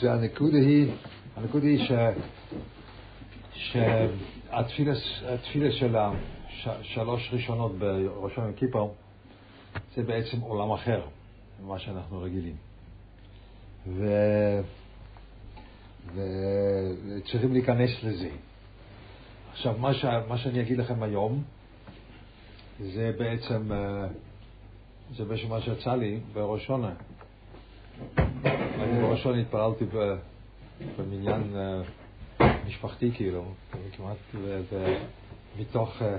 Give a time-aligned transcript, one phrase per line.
[0.00, 0.92] זה הנקודה היא,
[1.36, 1.92] הנקודה היא ש...
[3.54, 4.92] שהתפילה
[5.70, 5.96] של
[6.66, 8.86] השלוש ראשונות בראש יום כיפר
[9.96, 11.00] זה בעצם עולם אחר
[11.62, 12.56] ממה שאנחנו רגילים.
[13.86, 14.06] ו...
[16.14, 18.30] וצריכים להיכנס לזה.
[19.52, 20.04] עכשיו, מה, ש...
[20.28, 21.42] מה שאני אגיד לכם היום
[22.80, 24.06] זה בעצם, אה,
[25.16, 26.92] זה בעצם מה שיצא לי בראש שונה.
[28.46, 29.84] אני בראש שונה התפללתי
[30.98, 31.82] במניין אה,
[32.66, 33.44] משפחתי כאילו,
[33.96, 34.16] כמעט,
[35.58, 36.18] מתוך, אה,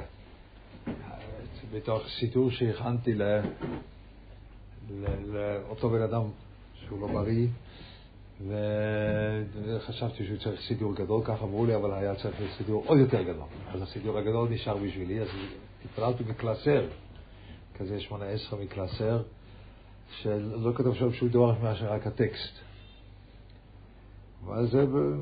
[1.73, 3.13] מתוך סידור שהכנתי
[5.27, 6.21] לאותו בן אדם
[6.73, 7.47] שהוא לא בריא,
[8.47, 13.47] וחשבתי שהוא צריך סידור גדול, כך אמרו לי, אבל היה צריך סידור עוד יותר גדול.
[13.73, 15.27] אז הסידור הגדול נשאר בשבילי, אז
[15.85, 16.85] התפללתי מקלסר,
[17.77, 19.21] כזה שמונה עשרה מקלסר,
[20.11, 22.59] שלא כתוב שם שום דבר מאשר רק הטקסט.
[24.45, 24.77] ואז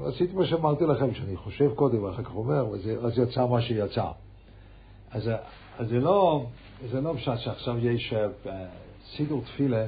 [0.06, 4.12] עשיתי מה שאמרתי לכם, שאני חושב קודם ואחר כך אומר, ואז יצא מה שיצא.
[5.12, 5.32] אז,
[5.78, 6.46] אז זה לא,
[6.92, 8.66] זה לא פשוט שעכשיו יש אה,
[9.16, 9.86] סידור תפילה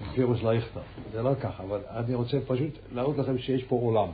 [0.00, 0.80] עם פירוש לאיכטר,
[1.12, 4.08] זה לא ככה, אבל אני רוצה פשוט להראות לכם שיש פה עולם.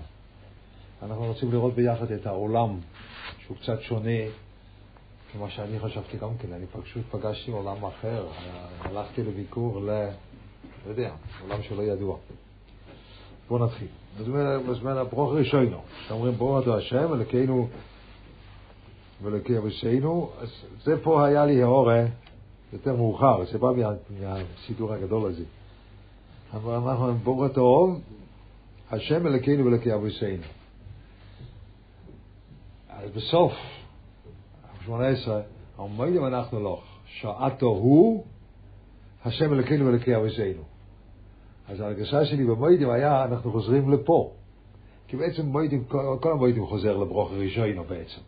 [1.03, 2.79] אנחנו רוצים לראות ביחד את העולם,
[3.39, 4.11] שהוא קצת שונה
[5.39, 8.27] ממה שאני חשבתי גם כן, אני פשוט פגשתי עולם אחר,
[8.81, 9.91] הלכתי לביקור ל...
[10.87, 12.17] לא יודע, עולם שלא ידוע.
[13.49, 13.89] בואו נתחיל.
[14.69, 17.69] בזמן הברוך ראשינו, שאומרים ברוך אתה השם, אלוקינו
[19.23, 20.49] ולוקי אבושינו, אז
[20.83, 22.05] זה פה היה לי האורה
[22.73, 25.45] יותר מאוחר, זה בא מה, מהסידור הגדול הזה.
[26.53, 28.01] אבל אנחנו ברוך הטוב,
[28.91, 30.43] השם אלוקינו ולוקי אבושינו.
[32.89, 33.53] אז בסוף,
[34.87, 35.41] 18,
[35.77, 38.25] עומדים אנחנו לא, שעתו הוא,
[39.25, 40.63] השם אלוקינו ולוקי אבושינו.
[41.69, 44.33] אז ההרגשה שלי במוידים היה, אנחנו חוזרים לפה.
[45.09, 45.85] כי בעצם מוידים,
[46.21, 48.21] כל, המוידים חוזר לברוך הראשינו בעצם.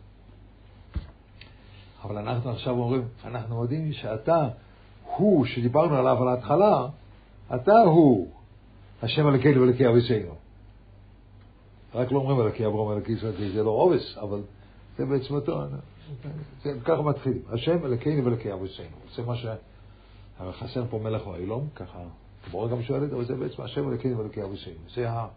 [2.03, 4.49] אבל אנחנו עכשיו אומרים, אנחנו יודעים שאתה,
[5.17, 6.87] הוא שדיברנו עליו על ההתחלה,
[7.55, 8.27] אתה הוא
[9.01, 10.33] השם אלוקינו ואלוקי אביסינו.
[11.95, 14.41] רק לא אומרים אלוקי אברום אלוקי ישראל, זה לא עובס, אבל
[14.97, 15.61] זה בעצם אותו,
[16.83, 17.41] ככה מתחילים.
[17.49, 18.95] השם אלוקינו ואלוקי אביסינו.
[19.15, 19.45] זה מה ש...
[20.51, 21.99] חסר פה מלך העילום, ככה,
[22.43, 24.77] כמו גם שואל את זה, אבל זה בעצם השם אלוקינו ואלוקי אביסינו.
[24.95, 25.27] זה ה...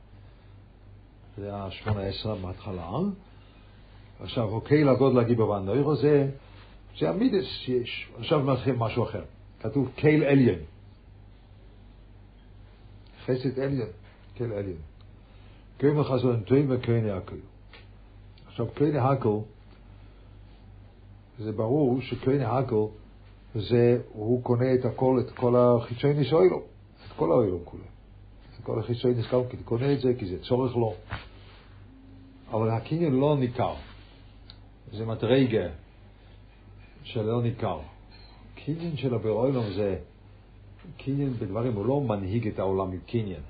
[1.36, 2.90] זה השמונה עשרה מההתחלה.
[4.20, 6.30] עכשיו, אוקיי לגודל הגיבור והנוירו זה
[6.98, 8.08] זה המידס שיש.
[8.18, 9.22] עכשיו מתחיל משהו אחר.
[9.60, 10.58] כתוב קייל עליון.
[13.24, 13.88] חסד עליון,
[14.34, 14.78] קייל עליון.
[15.78, 17.36] קייל מחזון טועים וקייל הקל.
[18.46, 19.28] עכשיו קייל הקל,
[21.42, 22.74] זה ברור שקייל הקל
[23.54, 26.62] זה, הוא קונה את הכל, את כל החיצוני נישואלו,
[27.06, 27.82] את כל האוילום כולו.
[28.58, 30.94] את כל החיצוני כי הוא קונה את זה, כי זה צורך לו.
[32.50, 33.74] אבל הקניין לא ניכר.
[34.92, 35.68] זה מדרגה.
[37.02, 37.80] שלא ניכר.
[38.54, 39.98] קניין של הברואילום זה
[40.96, 43.40] קניין בדברים, הוא לא מנהיג את העולם עם קניין.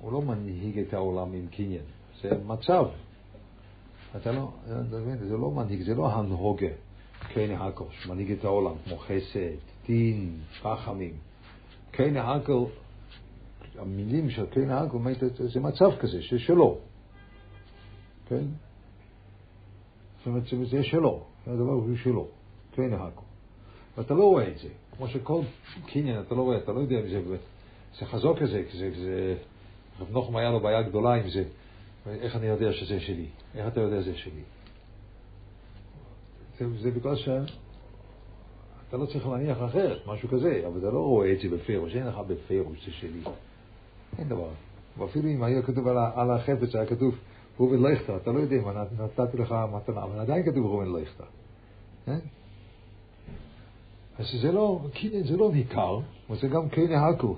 [0.00, 1.84] הוא לא מנהיג את העולם עם קניין,
[2.22, 2.84] זה מצב.
[4.16, 6.68] אתה לא, אתה מבין, זה לא מנהיג, זה לא הנהוגה,
[7.28, 11.14] כן הכל, שמנהיג את העולם, כמו חסד, דין, רחמים.
[11.92, 12.64] כן הכל,
[13.78, 14.98] המילים של כן הכל,
[15.38, 16.78] זה מצב כזה, ששלו.
[18.28, 18.44] כן?
[20.18, 22.28] זאת אומרת, זה שלו, הדבר הוא שלו,
[22.72, 23.24] כן הכל.
[23.98, 25.40] ואתה לא רואה את זה, כמו שכל
[25.86, 27.36] קניין אתה לא רואה, אתה לא יודע אם זה,
[27.98, 29.36] זה חזוק כזה, זה, זה,
[30.00, 31.44] רב נוחם היה לו בעיה גדולה עם זה,
[32.06, 34.42] איך אני יודע שזה שלי, איך אתה יודע שזה שלי.
[36.58, 41.40] זה, זה בגלל שאתה לא צריך להניח אחרת, משהו כזה, אבל אתה לא רואה את
[41.40, 43.20] זה בפירוש, אין לך בפירוש, זה שלי.
[44.18, 44.48] אין דבר.
[44.98, 47.18] ואפילו אם היה כתוב על, על החפץ, היה כתוב
[47.60, 51.24] ראובן לייכטר, אתה לא יודע מה, נתתי לך מתנה, אבל עדיין כתוב ראובן לייכטר.
[52.06, 52.18] כן?
[54.18, 57.36] אז זה לא, קינן זה לא ניכר, אבל זה גם קינא הקו.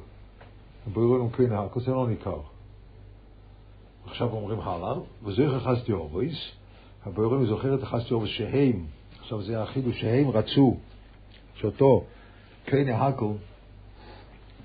[0.86, 2.40] הבריאון קינא הקו זה לא ניכר.
[4.06, 6.36] עכשיו אומרים הלאה, וזכר חסדי אורבויס,
[7.04, 8.84] הבריאון זוכר את חסדי אורבויס שהם,
[9.20, 10.76] עכשיו זה החידוש שהם רצו,
[11.54, 12.04] שאותו
[12.64, 13.34] קינא הקו,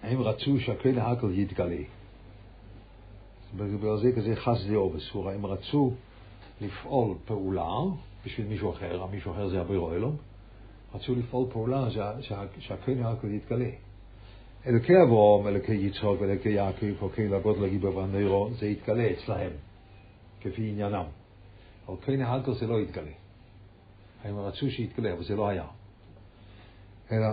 [0.03, 1.83] הם רצו שהקינא הקו יתגלה.
[3.57, 5.93] בגלל זה כזה חסדי אובס, הם רצו
[6.61, 7.79] לפעול פעולה
[8.25, 10.11] בשביל מישהו אחר, המישהו אחר זה הבירו אלו,
[10.95, 11.87] רצו לפעול פעולה
[12.59, 13.69] שהקרן הכל יתגלה.
[14.67, 19.51] אלוקי אברום, אלוקי יצחוק ואלוקי יעקב, אלוקי לגוד לגיבר והנרו, זה יתגלה אצלהם,
[20.41, 21.03] כפי עניינם.
[21.87, 23.11] אבל קרן הכל זה לא יתגלה.
[24.23, 25.65] הם רצו שיתגלה, אבל זה לא היה.
[27.11, 27.27] אלא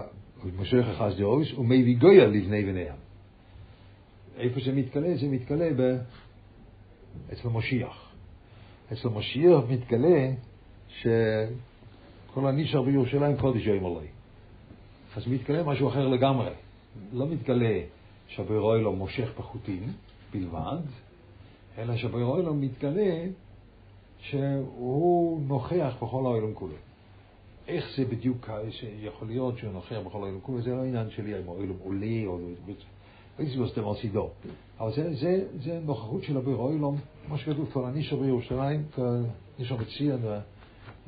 [0.56, 2.96] מושך אחז דאוס, ומביא גויה לבני בניהם.
[4.38, 5.16] איפה זה מתגלה?
[5.16, 5.98] זה מתגלה ב...
[7.32, 8.10] אצל משיח.
[8.92, 10.30] אצל משיח מתגלה
[10.88, 14.06] שכל הנשאר בירושלים קודש יום עלי.
[15.16, 16.50] אז מתגלה משהו אחר לגמרי.
[17.12, 17.80] לא מתגלה
[18.28, 19.82] שהבירוי לא מושך בחוטים
[20.32, 20.80] בלבד,
[21.78, 23.26] אלא שהבירוי לא מתגלה
[24.20, 26.74] שהוא נוכח בכל העולם כולו.
[27.68, 28.50] איך זה בדיוק
[29.02, 32.38] יכול להיות שהוא נוכח בכל העולם כולו, זה לא עניין שלי אם העולם עולה או
[32.38, 32.74] לא,
[33.38, 34.30] איזה דבר מסידו.
[34.80, 36.96] אבל זה, זה, זה נוכחות של אביר אוילום,
[37.28, 38.82] מה שכתוב כבר, אני שווה ירושלים,
[39.58, 40.16] אני שווה מציע,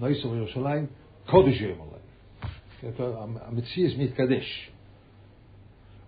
[0.02, 0.86] אני שווה ירושלים,
[1.26, 2.00] קודש יום עליי.
[3.40, 4.69] המציאס מתקדש.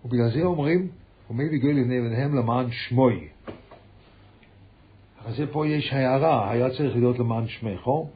[0.05, 0.87] ובגלל זה אומרים,
[1.29, 3.27] ומי בגוי לבני בניהם למען שמוי.
[5.25, 8.09] אז פה יש הערה, היה צריך להיות למען שמךו,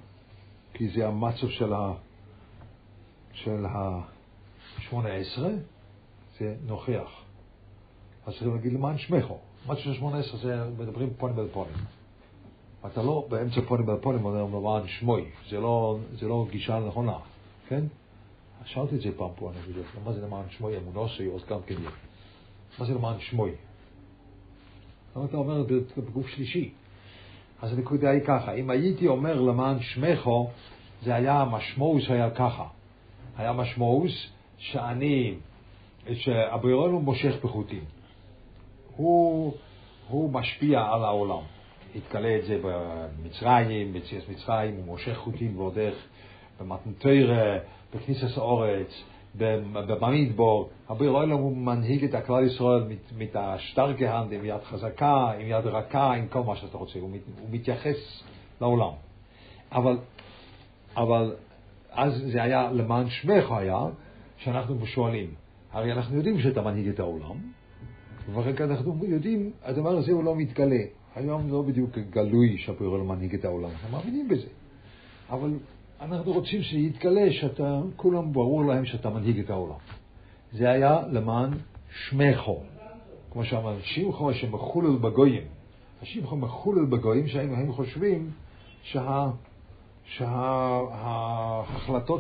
[0.74, 1.94] כי זה המצב של ה...
[3.34, 3.66] של
[4.78, 5.50] השמונה עשרה,
[6.40, 7.24] זה נוכח.
[8.26, 9.38] אז צריכים להגיד למען שמךו.
[9.66, 11.74] מצב של שמונה עשרה זה מדברים פונים אל פונים.
[12.86, 17.18] אתה לא באמצע פונים אל פונים אומר למען שמוי, זה לא, זה לא גישה נכונה,
[17.68, 17.84] כן?
[18.68, 21.76] שאלתי את זה פעם פה, אני חושב, מה זה למען שמוי אמונוסי, או גם כן
[22.80, 23.52] מה זה למען שמוי?
[25.16, 25.64] למה אתה אומר
[25.98, 26.72] בגוף שלישי?
[27.62, 30.50] אז הנקודה היא ככה, אם הייתי אומר למען שמךו,
[31.04, 32.68] זה היה המשמעות שהיה ככה.
[33.38, 34.10] היה משמעות
[34.58, 35.36] שאני,
[36.14, 37.84] שהבריאון הוא מושך בחוטים.
[38.96, 39.54] הוא,
[40.08, 41.44] הוא משפיע על העולם.
[41.96, 45.96] התגלה את זה במצרים, בציאס מצרים, הוא מושך חוטים ועוד איך
[46.60, 47.58] במתנתרא,
[47.96, 49.04] בכניסס אורץ,
[49.36, 52.84] במדבור, הביר עולם הוא מנהיג את הכלל ישראל
[53.36, 57.50] השטרקה הנד, עם יד חזקה, עם יד רכה, עם כל מה שאתה רוצה, הוא, הוא
[57.52, 58.24] מתייחס
[58.62, 58.92] לעולם.
[59.72, 59.98] אבל,
[60.96, 61.36] אבל
[61.92, 63.80] אז זה היה למען שמך היה,
[64.38, 65.34] שאנחנו שואלים,
[65.72, 67.36] הרי אנחנו יודעים שאתה מנהיג את העולם,
[68.56, 70.84] כך אנחנו יודעים, הדבר הזה הוא לא מתגלה.
[71.16, 74.48] היום לא בדיוק גלוי עולם מנהיג את העולם, אנחנו מאמינים בזה.
[75.30, 75.54] אבל
[76.02, 79.78] אנחנו רוצים שיתגלה שאתה, כולם ברור להם שאתה מנהיג את העולם.
[80.52, 81.50] זה היה למען
[81.90, 82.64] שמךו.
[83.32, 85.44] כמו שאמרנו, שמחו שמחולל בגויים.
[86.02, 88.32] השמחו מחולל בגויים שהם חושבים
[88.84, 89.28] שה,
[90.04, 91.44] שההחלטות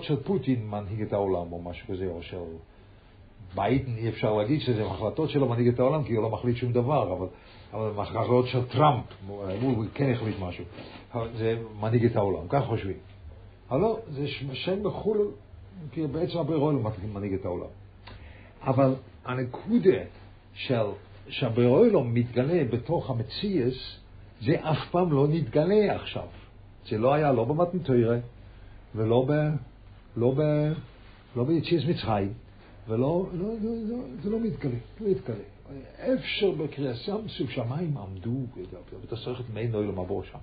[0.04, 2.38] של פוטין מנהיג את העולם או משהו כזה, או של
[3.56, 6.72] ביידן, אי אפשר להגיד שזה החלטות שלו מנהיג את העולם כי הוא לא מחליט שום
[6.72, 7.28] דבר, אבל,
[7.74, 9.06] אבל החלטות של טראמפ,
[9.62, 10.66] הוא כן החליט משהו,
[11.36, 12.98] זה מנהיג את העולם, כך חושבים.
[13.69, 15.31] אבל לא, זה שם בחו"ל,
[15.92, 16.81] כי בעצם הבריאול
[17.14, 17.68] מנהיג את העולם.
[18.62, 18.94] אבל
[19.25, 19.98] הנקודה
[20.54, 20.86] של
[21.30, 23.98] שהבריאול מתגלה בתוך המציאס,
[24.42, 26.28] זה אף פעם לא נתגלה עכשיו.
[26.90, 28.18] זה לא היה לא במתנתרא,
[28.96, 29.31] ולא ב...
[30.18, 30.42] לא ב...
[31.36, 32.34] לא ביציאס מצרים,
[32.88, 35.44] ולא, לא, לא, לא, זה לא מתגלה, לא מתגלה.
[36.14, 38.40] אפשר בקריאה ים סביב שמיים עמדו,
[39.04, 40.38] ותסרחת מי נוי למבוא שם.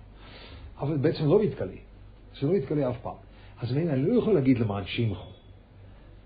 [0.78, 1.76] אבל בעצם לא מתגלה.
[2.40, 3.14] זה לא יתגלה אף פעם.
[3.62, 5.30] אז אני לא יכול להגיד למען שמחו.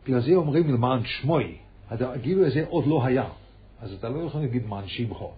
[0.05, 1.57] בגלל זה אומרים למען שמוי.
[1.91, 3.25] הגילוי הזה עוד לא היה.
[3.81, 5.31] אז אתה לא יכול להגיד למען שמחו.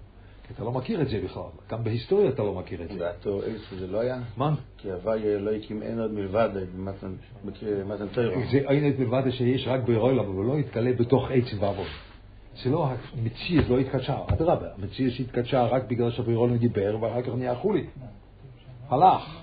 [0.47, 1.43] כי אתה לא מכיר את זה בכלל.
[1.71, 2.99] גם בהיסטוריה אתה לא מכיר את זה.
[2.99, 4.21] דעתו איזה זה לא היה?
[4.37, 4.55] מה?
[4.79, 8.41] כי הווי לא הקים אין עוד מלבד במתן תוירו.
[8.53, 11.87] זה אין עוד מלבד שיש רק בעולם, אבל לא יתגלה בתוך עץ ואבוי.
[12.63, 12.89] זה לא,
[13.19, 17.87] המציאות לא התקדשה, אדרבה, המציאות התקדשה רק בגלל שהבירולם דיבר ואחר כך נהיה חולי.
[18.89, 19.43] הלך.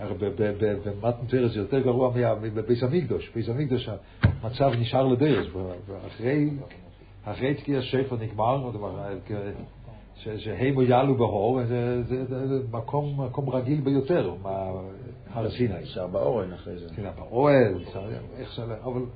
[0.00, 3.30] במתן תרס זה יותר גרוע מבביס המקדוש.
[3.30, 3.88] בביס המקדוש
[4.22, 5.46] המצב נשאר לדרס,
[7.24, 8.70] אחרי תקיע שפר נגמר,
[10.36, 12.62] שהמו יעלו בהור, זה
[13.18, 14.34] מקום רגיל ביותר,
[15.30, 15.74] הר סיני.
[15.82, 16.86] נשאר באורן אחרי זה.
[16.96, 17.74] כן, באוהל,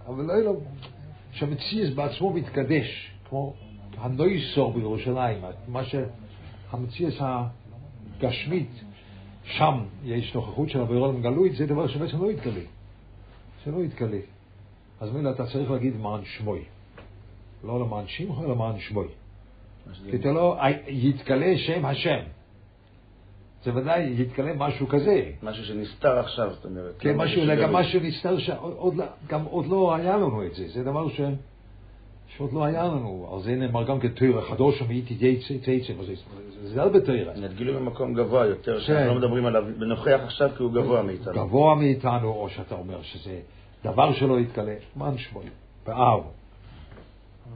[0.07, 0.53] אבל לא, לא,
[1.33, 3.55] שהמציאס בעצמו מתקדש, כמו
[3.99, 8.71] הנויסור בירושלים, מה שהמציאס הגשמית
[9.49, 12.61] שם יש נוכחות של הבורא עולם גלוי, זה דבר שבעצם לא יתגלה.
[13.65, 14.19] זה לא יתגלה.
[15.01, 16.61] אז מילה אתה צריך להגיד למען שמוי.
[17.65, 19.09] לא למען שמחו, אלא למען שמוי.
[20.11, 20.57] כי אתה לא,
[20.89, 22.21] יתגלה שם השם.
[23.65, 25.31] זה ודאי יתגלה משהו כזה.
[25.43, 26.95] משהו שנסתר עכשיו, זאת אומרת.
[26.99, 28.37] כן, משהו, גם משהו נסתר,
[29.27, 30.69] גם עוד לא היה לנו את זה.
[30.69, 31.21] זה דבר ש...
[32.37, 35.93] שעוד לא היה לנו, אז זה נאמר גם כן תוירה חדושה מאיתי תצא,
[36.63, 37.33] זה לא בתוירה.
[37.35, 41.35] נתגילו במקום גבוה יותר, שאנחנו לא מדברים עליו, בנוכח עכשיו כי הוא גבוה מאיתנו.
[41.35, 43.41] גבוה מאיתנו, או שאתה אומר שזה
[43.85, 45.41] דבר שלא יתגלה, מה נשמע?
[45.87, 46.23] באב.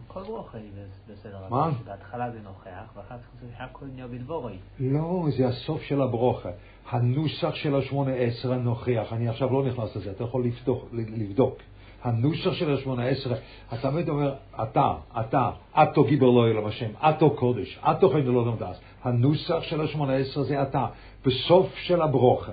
[0.09, 0.71] כל ברוכה היא
[1.09, 1.37] בסדר.
[1.51, 1.71] מה?
[1.85, 4.57] בהתחלה זה נוכח, ואחר כך זה הכל נהיה בדבורי.
[4.81, 6.51] לא, זה הסוף של הברוכה.
[6.91, 10.45] הנוסח של השמונה עשרה נוכח, אני עכשיו לא נכנס לזה, אתה יכול
[10.93, 11.59] לבדוק.
[12.05, 13.37] הנוסח של השמונה עשרה,
[13.69, 15.51] אתה תמיד אומר, אתה, אתה,
[15.83, 18.81] אתו גיבור לא אלוהים השם, אתו קודש, אתו חיים לא נמדס.
[19.03, 20.87] הנוסח של השמונה עשרה זה אתה.
[21.27, 22.53] בסוף של הברוכה,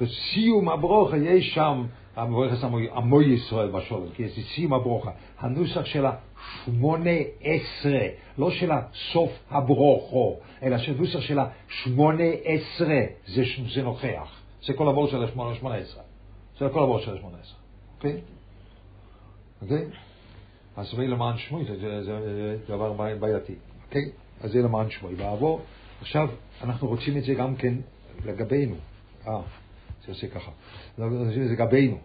[0.00, 1.84] בסיום הברוכה יש שם,
[2.16, 5.10] המבורכס עמו ישראל בשולם, כי זה סיום הברוכה.
[5.38, 7.10] הנוסח של השמונה
[7.40, 8.06] עשרה,
[8.38, 13.42] לא של הסוף הברוכו, אלא של הנוסח של השמונה עשרה, זה,
[13.74, 14.40] זה נוכח.
[14.66, 16.02] זה כל הבור של השמונה עשרה.
[16.58, 17.58] זה כל הבור של השמונה עשרה.
[17.96, 18.20] אוקיי?
[19.64, 19.86] אוקיי?
[20.76, 23.54] אז זה למען שמוי, זה, דבר בעייתי.
[23.86, 24.10] אוקיי?
[24.40, 25.14] אז זה למען שמוי.
[25.14, 25.60] בעבור,
[26.00, 26.28] עכשיו,
[26.62, 27.74] אנחנו רוצים את זה גם כן
[28.24, 28.76] לגבינו.
[29.26, 29.40] אה,
[30.06, 30.50] זה עושה ככה.
[30.98, 31.98] אנחנו רוצים את זה לגבינו.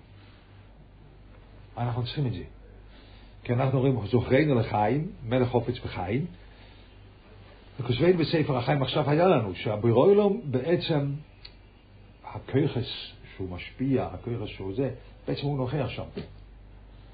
[1.77, 2.43] אנחנו צריכים את זה.
[3.43, 6.25] כי אנחנו רואים, זוכרנו לחיים, מלך חופץ בחיים,
[7.79, 11.11] וכותבים בספר החיים עכשיו היה לנו, שהברוילום בעצם,
[12.23, 12.87] הכיכס
[13.35, 14.89] שהוא משפיע, הכיכס שהוא זה,
[15.27, 16.03] בעצם הוא נוכח שם.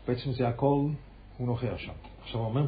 [0.07, 0.87] בעצם זה הכל,
[1.37, 1.91] הוא נוכח שם.
[2.21, 2.67] עכשיו הוא אומר,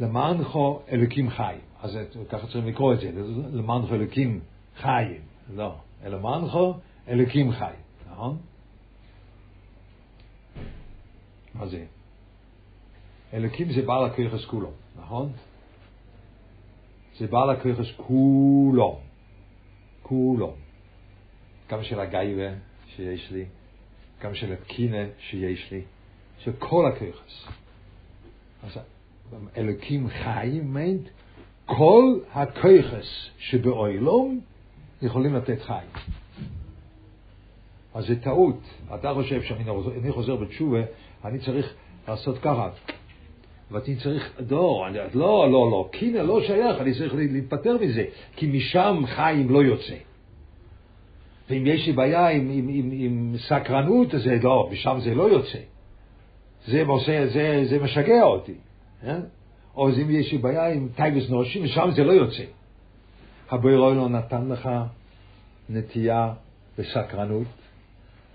[0.00, 0.58] למענך
[0.92, 1.60] אלוקים חיים.
[1.80, 1.98] אז
[2.28, 3.10] ככה צריכים לקרוא את זה,
[3.52, 4.40] למענך אלוקים
[4.76, 5.20] חיים.
[5.54, 6.58] לא, למענך
[7.08, 8.38] אלוקים חיים, נכון?
[11.54, 11.84] מה זה?
[13.34, 15.32] אלוקים זה בעל הכיחס כולו, נכון?
[17.18, 19.00] זה בעל הכיחס כולו,
[20.02, 20.54] כולו.
[21.70, 22.50] גם של הגייבה
[22.86, 23.44] שיש לי,
[24.20, 25.82] גם של הקינה שיש לי,
[26.38, 27.46] של כל הכיחס.
[28.62, 28.78] אז
[29.56, 31.08] אלוקים חיים מיינט,
[31.66, 33.06] כל הכיחס
[33.38, 34.40] שבאוילום
[35.02, 35.88] יכולים לתת חיים.
[37.94, 38.58] אז זה טעות.
[38.94, 40.80] אתה חושב שאני חוזר בתשובה,
[41.24, 41.74] אני צריך
[42.08, 42.70] לעשות ככה.
[43.70, 48.04] ואני צריך, לא, לא, לא, לא, קינה לא שייך, אני צריך להתפטר מזה,
[48.36, 49.94] כי משם חיים לא יוצא.
[51.50, 55.58] ואם יש לי בעיה עם, עם, עם, עם סקרנות, אז לא, משם זה לא יוצא.
[56.70, 58.54] זה, עושה, זה, זה משגע אותי.
[59.04, 59.18] אה?
[59.76, 62.44] או אם יש לי בעיה עם טייבס נושים, משם זה לא יוצא.
[63.50, 64.68] הבוירוי לא נתן לך
[65.68, 66.32] נטייה
[66.78, 67.46] וסקרנות,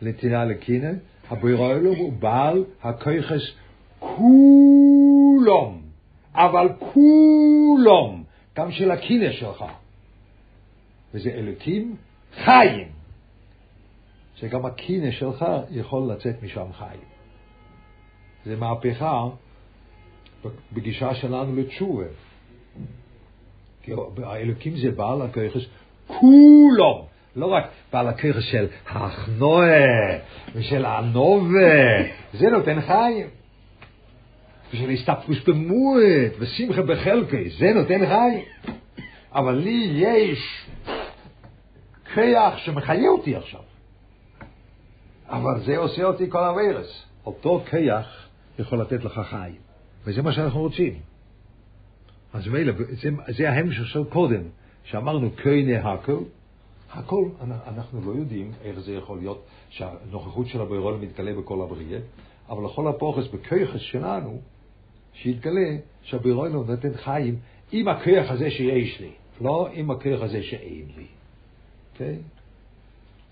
[0.01, 0.91] נתינה לקינא,
[1.29, 3.41] הבוירוי לא הוא בעל הכויכס
[3.99, 5.81] כולום,
[6.33, 8.23] אבל כולום,
[8.57, 9.65] גם של הקינא שלך.
[11.13, 11.95] וזה אלוקים
[12.43, 12.87] חיים,
[14.35, 17.12] שגם הקינא שלך יכול לצאת משם חיים.
[18.45, 19.27] זה מהפכה
[20.73, 22.05] בגישה שלנו לתשובה.
[24.23, 25.61] האלוקים זה בעל הכיחס
[26.07, 30.19] כולו, לא רק בעל הכיחס של החנואה
[30.53, 33.27] ושל הנובה, זה נותן חיים.
[34.73, 38.43] ושל הסתפקוס במועט ושמחה בחלקי, זה נותן חיים.
[39.31, 40.67] אבל לי יש
[42.13, 43.61] כיח שמחיה אותי עכשיו.
[45.27, 47.05] אבל זה עושה אותי כל הווירס.
[47.25, 49.55] אותו כיח יכול לתת לך חיים.
[50.05, 50.99] וזה מה שאנחנו רוצים.
[52.33, 54.41] אז מילא, זה, זה ההמשך של קודם,
[54.83, 56.23] שאמרנו כהנה הכל,
[56.91, 61.99] הכל, אנחנו לא יודעים איך זה יכול להיות שהנוכחות של הברירון מתגלה בכל הבריאה,
[62.49, 64.41] אבל לכל הפוכס בכיחס שלנו,
[65.13, 67.39] שיתגלה שהברירון נותן חיים
[67.71, 71.05] עם הכיח הזה שיש לי, לא עם הכיח הזה שאין לי.
[71.93, 72.17] אוקיי?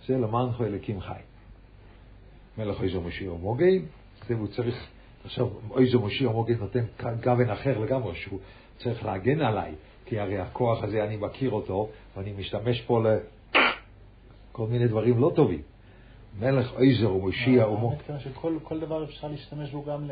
[0.08, 1.22] זה למענך אלוקים חי.
[2.58, 3.80] מלך איזו משיח מוגן,
[4.28, 4.88] זה הוא צריך
[5.26, 5.48] עכשיו,
[5.78, 6.86] איזה מושיע מוגן נותן
[7.24, 8.40] גוון אחר לגמרי, שהוא
[8.78, 9.72] צריך להגן עליי,
[10.06, 13.04] כי הרי הכוח הזה, אני מכיר אותו, ואני משתמש פה
[14.52, 15.62] לכל מיני דברים לא טובים.
[16.40, 18.20] מלך עזר הוא מוגן.
[18.20, 20.12] שכל דבר אפשר להשתמש בו גם ל...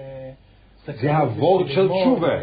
[1.01, 2.39] זה הוורד של תשובה.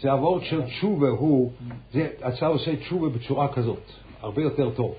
[0.00, 1.52] זה הוורד של תשובה הוא,
[1.92, 3.82] זה, אתה עושה תשובה בצורה כזאת,
[4.20, 4.94] הרבה יותר טוב.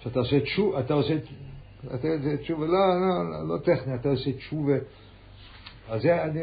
[0.00, 1.14] כשאתה עושה תשובה, אתה עושה,
[1.94, 4.74] אתה עושה תשובה, לא, לא, לא, לא טכני, אתה עושה תשובה
[5.88, 6.40] אז זה, אני,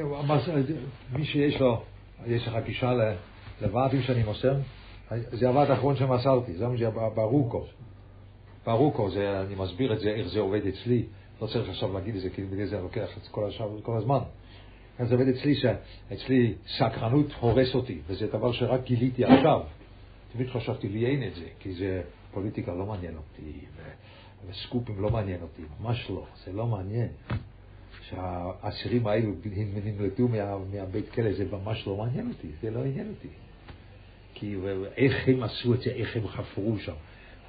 [1.14, 1.84] מי שיש לו,
[2.26, 2.94] יש לך גישה
[3.62, 4.56] לוועדים שאני מוסר,
[5.32, 7.66] זה הוועד האחרון שמסרתי, זה מה ברוקו.
[8.66, 11.04] ברוקו, זה, אני מסביר את זה, איך זה עובד אצלי.
[11.42, 13.98] לא צריך עכשיו להגיד את זה, כי בגלל זה אני לוקח את כל, השאר, כל
[13.98, 14.20] הזמן.
[15.00, 19.62] אז זה עובד אצלי, שאצלי סקרנות הורס אותי, וזה דבר שרק גיליתי עכשיו.
[20.34, 22.02] תמיד חשבתי לי אין את זה, כי זה
[22.34, 23.52] פוליטיקה לא מעניין אותי,
[24.50, 27.08] וסקופים לא מעניין אותי, ממש לא, זה לא מעניין.
[28.16, 29.32] שהאסירים האלו
[29.86, 33.28] נמלטו מה, מהבית כלא, זה ממש לא מעניין אותי, זה לא עניין אותי.
[34.34, 34.56] כי
[34.98, 36.94] איך הם עשו את זה, איך הם חפרו שם.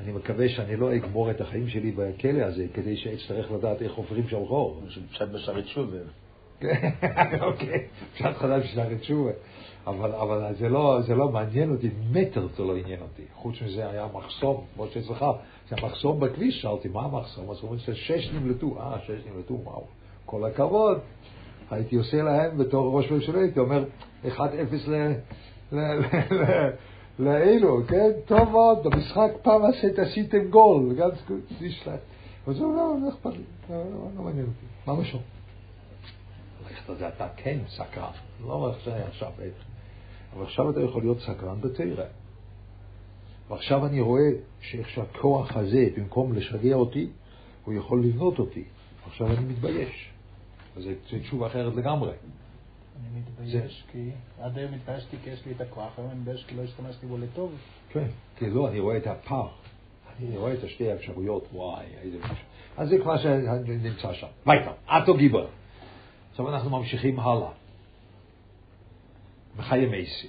[0.01, 4.29] אני מקווה שאני לא אגמור את החיים שלי בכלא הזה, כדי שאצטרך לדעת איך עוברים
[4.29, 4.83] שם חור.
[5.11, 5.99] פשט בשערי תשובה.
[7.49, 9.31] אוקיי, פשט חדש בשערי תשובה.
[9.87, 13.23] אבל, אבל זה, לא, זה לא מעניין אותי, מטר זה לא עניין אותי.
[13.35, 15.25] חוץ מזה היה מחסום, כמו שאצלך,
[15.69, 17.51] זה המחסום בכביש, שאלתי, מה המחסום?
[17.51, 19.85] אז הוא אומר, שש נמלטו, אה, שש נמלטו, וואו.
[20.35, 20.99] כל הכבוד.
[21.71, 23.85] הייתי עושה להם בתור ראש ממשלה, הייתי אומר
[24.25, 24.29] 1-0
[24.87, 25.13] ל...
[25.73, 26.71] ל- ל- ל-
[27.19, 28.11] לאלו, כן?
[28.27, 31.09] טוב מאוד, במשחק פעם עשית, עשיתם גול, גם
[31.61, 32.01] נשלט.
[32.47, 35.19] אז הוא לא, לא אכפת לי, לא, לא, לא מעניין אותי, מה משהו?
[36.85, 38.11] אתה יודע, אתה כן סקרן,
[38.47, 39.33] לא רק שאני עכשיו,
[40.33, 42.05] אבל עכשיו אתה יכול להיות סקרן בתרא.
[43.49, 47.09] ועכשיו אני רואה שאיך שהכוח הזה, במקום לשגע אותי,
[47.65, 48.65] הוא יכול לבנות אותי.
[49.07, 50.14] עכשיו אני מתבייש.
[50.77, 50.91] אז זו
[51.23, 52.13] תשובה אחרת לגמרי.
[53.01, 56.55] אני מתבייש כי, עד היום התביישתי כי יש לי את הכוח, היום אני מתבייש כי
[56.55, 57.53] לא השתמשתי בו לטוב.
[57.89, 59.49] כן, כי לא, אני רואה את הפער.
[60.19, 62.45] אני רואה את השתי האפשרויות, וואי, איזה משהו.
[62.77, 64.27] אז זה כבר שנמצא שם.
[64.47, 65.47] וייטר, אטו גיבר.
[66.31, 67.51] עכשיו אנחנו ממשיכים הלאה.
[69.57, 70.29] בחיי מייסי.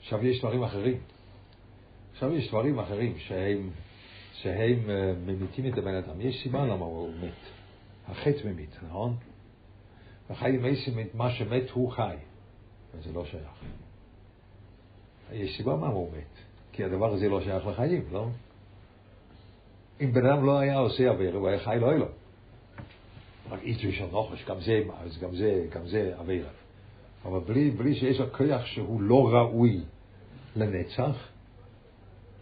[0.00, 0.98] עכשיו יש דברים אחרים.
[2.12, 3.70] עכשיו יש דברים אחרים שהם,
[4.32, 6.20] שהם אה, ממיתים את הבן אדם.
[6.20, 7.55] יש סיבה למה הוא מת.
[8.08, 9.16] החטא ממית, נכון?
[10.30, 12.16] בחיי מייסי, מה שמת הוא חי.
[12.94, 13.64] וזה לא שייך.
[15.32, 16.46] יש סיבה מה הוא מת.
[16.72, 18.28] כי הדבר הזה לא שייך לחיים, לא?
[20.00, 22.06] אם בן אדם לא היה עושה עבירה, הוא היה חי לא היה לו.
[23.50, 24.82] רק איתו של נוחש, גם זה,
[25.20, 26.50] גם זה, גם זה עבירה.
[27.24, 29.80] אבל בלי, בלי שיש לו כוח שהוא לא ראוי
[30.56, 31.28] לנצח,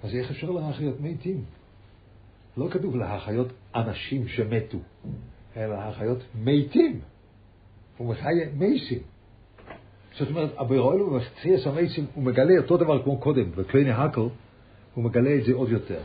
[0.02, 1.44] אז איך אפשר להחיות מתים?
[2.56, 4.78] לא כתוב להחיות אנשים שמתו,
[5.56, 7.00] אלא להחיות מתים.
[7.96, 8.98] הוא מחיה מייסים.
[10.18, 14.20] זאת אומרת, הברוילו במחציאס המייסים, הוא מגלה אותו דבר כמו קודם, בכלי נהקל,
[14.94, 16.00] הוא מגלה את זה עוד יותר.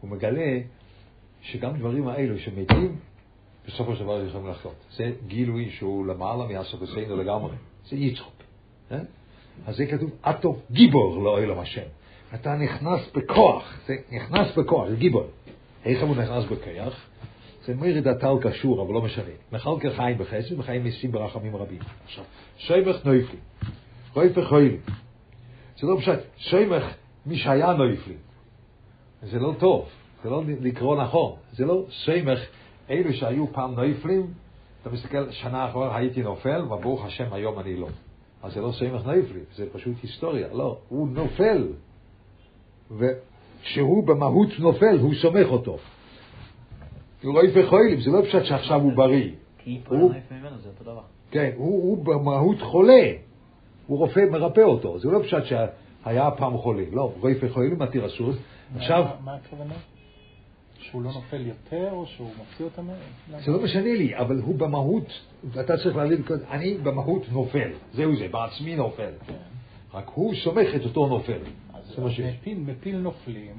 [0.00, 0.58] הוא מגלה
[1.42, 2.96] שגם דברים האלו שמתים,
[3.66, 4.74] בסופו של דבר יכולים לחיות.
[4.96, 7.56] זה גילוי שהוא למעלה מהסופסנו לגמרי.
[7.88, 8.34] זה יצחוק.
[8.92, 8.98] אה?
[9.66, 11.82] אז זה כתוב, אטו גיבור לאוילם השם.
[12.34, 15.26] אתה נכנס בכוח, זה נכנס בכוח, זה גיבור.
[15.84, 17.07] איך הוא נכנס בכוח?
[17.74, 19.24] מרד הטל קשור, אבל לא משנה.
[19.52, 21.78] מחלקר חיים בחסד וחיים מסים ברחמים רבים.
[22.04, 22.24] עכשיו,
[22.56, 23.40] שיימך נויפלים,
[24.14, 24.80] רויפך הוילים.
[25.80, 26.84] זה לא פשוט, שיימך
[27.26, 28.18] מי שהיה נויפלים.
[29.22, 29.88] זה לא טוב,
[30.22, 31.32] זה לא לקרוא נכון.
[31.52, 32.38] זה לא שיימך
[32.90, 34.26] אלו שהיו פעם נויפלים,
[34.82, 37.88] אתה מסתכל, שנה אחרונה הייתי נופל, וברוך השם היום אני לא.
[38.42, 40.48] אז זה לא סמך נויפלים, זה פשוט היסטוריה.
[40.52, 41.68] לא, הוא נופל.
[42.90, 45.78] וכשהוא במהות נופל, הוא סומך אותו.
[47.22, 49.30] הוא לא יפה חולים, זה לא פשוט שעכשיו הוא בריא.
[49.58, 51.00] כי הוא- הנפש ממנו זה אותו דבר.
[51.30, 53.12] כן, הוא, במהות חולה.
[53.86, 54.98] הוא רופא מרפא אותו.
[54.98, 56.82] זה לא פשוט שהיה פעם חולה.
[56.92, 58.30] לא, רופא חולים מתיר אסור.
[58.76, 59.74] עכשיו, מה- הכוונה?
[60.80, 62.86] שהוא לא נופל יותר, או שהוא מוציא אותם?
[63.44, 65.06] זה לא משנה לי, אבל הוא במהות,
[65.60, 67.70] אתה צריך להבין, אני במהות נופל.
[67.92, 69.10] זהו זה, בעצמי נופל.
[69.94, 71.38] רק הוא סומך את אותו נופל.
[72.58, 73.54] מפיל, נופלים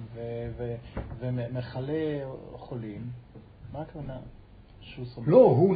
[1.19, 2.19] ומכלה
[2.53, 3.01] חולים,
[3.73, 4.13] מה הכוונה?
[5.27, 5.75] לא, הוא,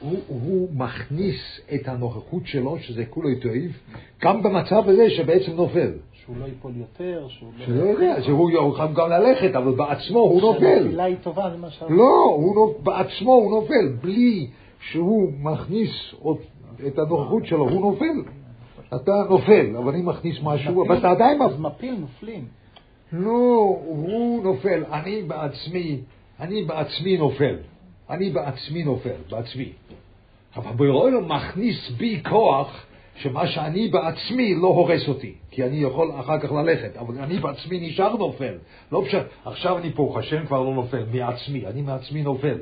[0.00, 3.78] הוא, הוא מכניס את הנוכחות שלו, שזה כולו טויב,
[4.22, 5.92] גם במצב הזה שבעצם נופל.
[6.12, 7.66] שהוא לא ייפול יותר, שהוא לא...
[7.66, 10.60] שלא יודע, שהוא יוכל גם ללכת, אבל בעצמו הוא נופל.
[10.60, 11.82] שהנפילה היא טובה, זה מה ש...
[11.88, 12.74] לא, הוא.
[12.84, 14.46] בעצמו הוא נופל, בלי
[14.80, 15.90] שהוא מכניס
[16.86, 18.30] את הנוכחות שלו, הוא נופל.
[18.94, 21.42] אתה נופל, אבל אני מכניס משהו, אבל אתה עדיין...
[21.42, 22.44] אז מפ- מפיל נופלים.
[23.12, 26.00] לא, הוא נופל, אני בעצמי,
[26.40, 27.56] אני בעצמי נופל.
[28.10, 29.72] אני בעצמי נופל, בעצמי.
[30.56, 36.38] אבל ברוילו מכניס בי כוח שמה שאני בעצמי לא הורס אותי, כי אני יכול אחר
[36.38, 38.54] כך ללכת, אבל אני בעצמי נשאר נופל.
[38.92, 42.58] לא פשוט, עכשיו אני פה, השם כבר לא נופל, מעצמי, אני מעצמי נופל.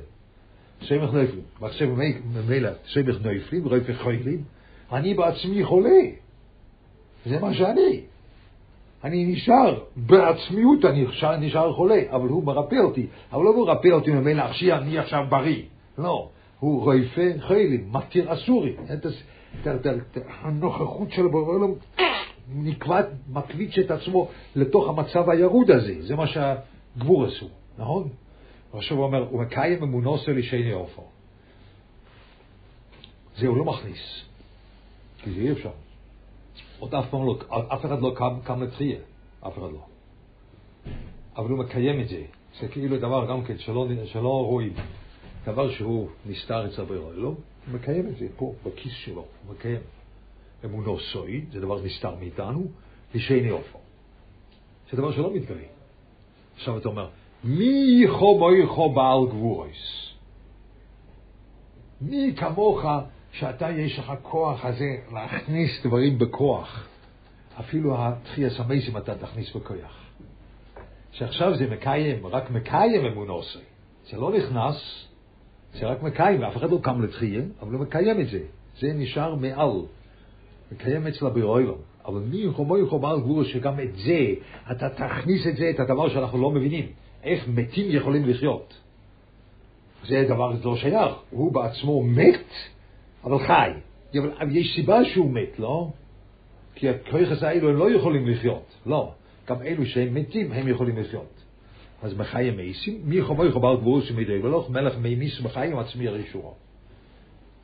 [0.81, 1.89] שמח נופלים, ועכשיו
[2.35, 4.45] ממילא שמח נופלים, רפך חיילים,
[4.93, 6.01] אני בעצמי חולה.
[7.27, 8.01] זה מה שאני.
[9.05, 13.07] אני נשאר, בעצמיות אני נשאר, נשאר חולה, אבל הוא מרפא אותי.
[13.33, 15.62] אבל לא מרפא אותי ממילא עכשיו, אני עכשיו בריא.
[15.99, 18.33] לא, הוא רופא חיילים, מתיר
[18.93, 21.73] את הנוכחות של בעולם
[22.55, 25.95] נקבעת, מקליץ' את עצמו לתוך המצב הירוד הזה.
[26.03, 28.09] זה מה שהגבור עשו, נכון?
[28.75, 31.03] עכשיו הוא אומר, הוא מקיים אמונוסו לשני עופר.
[33.37, 34.25] זה הוא לא מכניס,
[35.23, 35.71] כי זה אי אפשר.
[36.83, 37.38] עוד אף פעם לא,
[37.75, 38.99] אף אחד לא קם, קם לתחייה,
[39.40, 39.85] אף אחד לא.
[41.37, 42.23] אבל הוא מקיים את זה.
[42.61, 44.73] זה כאילו דבר גם כן שלא, שלא רואים.
[45.47, 47.29] דבר שהוא נסתר אצל ברירה, לא?
[47.29, 47.37] הוא
[47.75, 49.81] מקיים את זה פה, בכיס שלו, הוא מקיים.
[50.64, 52.64] אמונו סוי, זה דבר נסתר מאיתנו,
[53.14, 53.79] לשני אופו.
[54.90, 55.66] זה דבר שלא מתגלה.
[56.55, 57.09] עכשיו אתה אומר,
[57.45, 60.12] מי יכו מויכו בעל גבורס?
[62.01, 62.85] מי כמוך
[63.33, 66.88] שאתה יש לך כוח הזה להכניס דברים בכוח?
[67.61, 70.03] אפילו התחייה סמייסים אתה תכניס בכוח.
[71.12, 73.62] שעכשיו זה מקיים, רק מקיים אמונו סוי.
[74.11, 75.07] זה לא נכנס,
[75.75, 78.40] זה רק מקיים, אף אחד לא קם לתחייה, אבל הוא מקיים את זה.
[78.79, 79.83] זה נשאר מעל.
[80.73, 81.79] מקיים אצל הבירוילום.
[82.07, 84.35] אבל מי מי יכול בעל גבורה שגם את זה,
[84.73, 86.87] אתה תכניס את זה, את הדבר שאנחנו לא מבינים.
[87.25, 88.75] איך מתים יכולים לחיות.
[90.07, 91.12] זה דבר לא שייך.
[91.31, 92.53] הוא בעצמו מת,
[93.25, 93.71] אבל חי.
[94.15, 95.91] אבל יש סיבה שהוא מת, לא?
[96.75, 98.75] כי הכויכס האלו הם לא יכולים לחיות.
[98.87, 99.13] לא.
[99.49, 101.43] גם אלו שהם מתים, הם יכולים לחיות.
[102.03, 105.71] אז מחי מייסים, מי יכול מי יכול בעל גבורה שמדי ולוך, מלך מי מיס מחי
[105.79, 106.55] עצמי ישורו.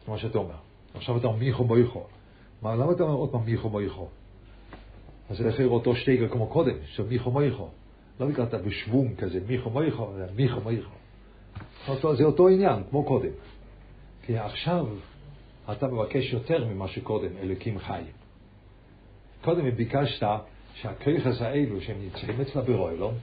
[0.06, 0.54] זה מה שאתה אומר.
[0.94, 2.02] עכשיו אתה אומר מי מי יכול.
[2.62, 4.06] מה, למה אתה אומר עוד פעם מי מי יכול?
[5.30, 7.68] אז זה לכי אותו שטייגר כמו קודם, של מי מי יכול.
[8.20, 9.84] לא בגלל אתה בשוונג כזה, מי יכול,
[10.16, 12.16] זה מי מי יכול.
[12.16, 13.30] זה אותו עניין, כמו קודם.
[14.22, 14.86] כי עכשיו
[15.72, 18.12] אתה מבקש יותר ממה שקודם, אלוקים חיים.
[19.44, 20.26] קודם ביקשת
[20.74, 23.14] שהכיחס האלו שהם נמצאים אצלה ברוילום,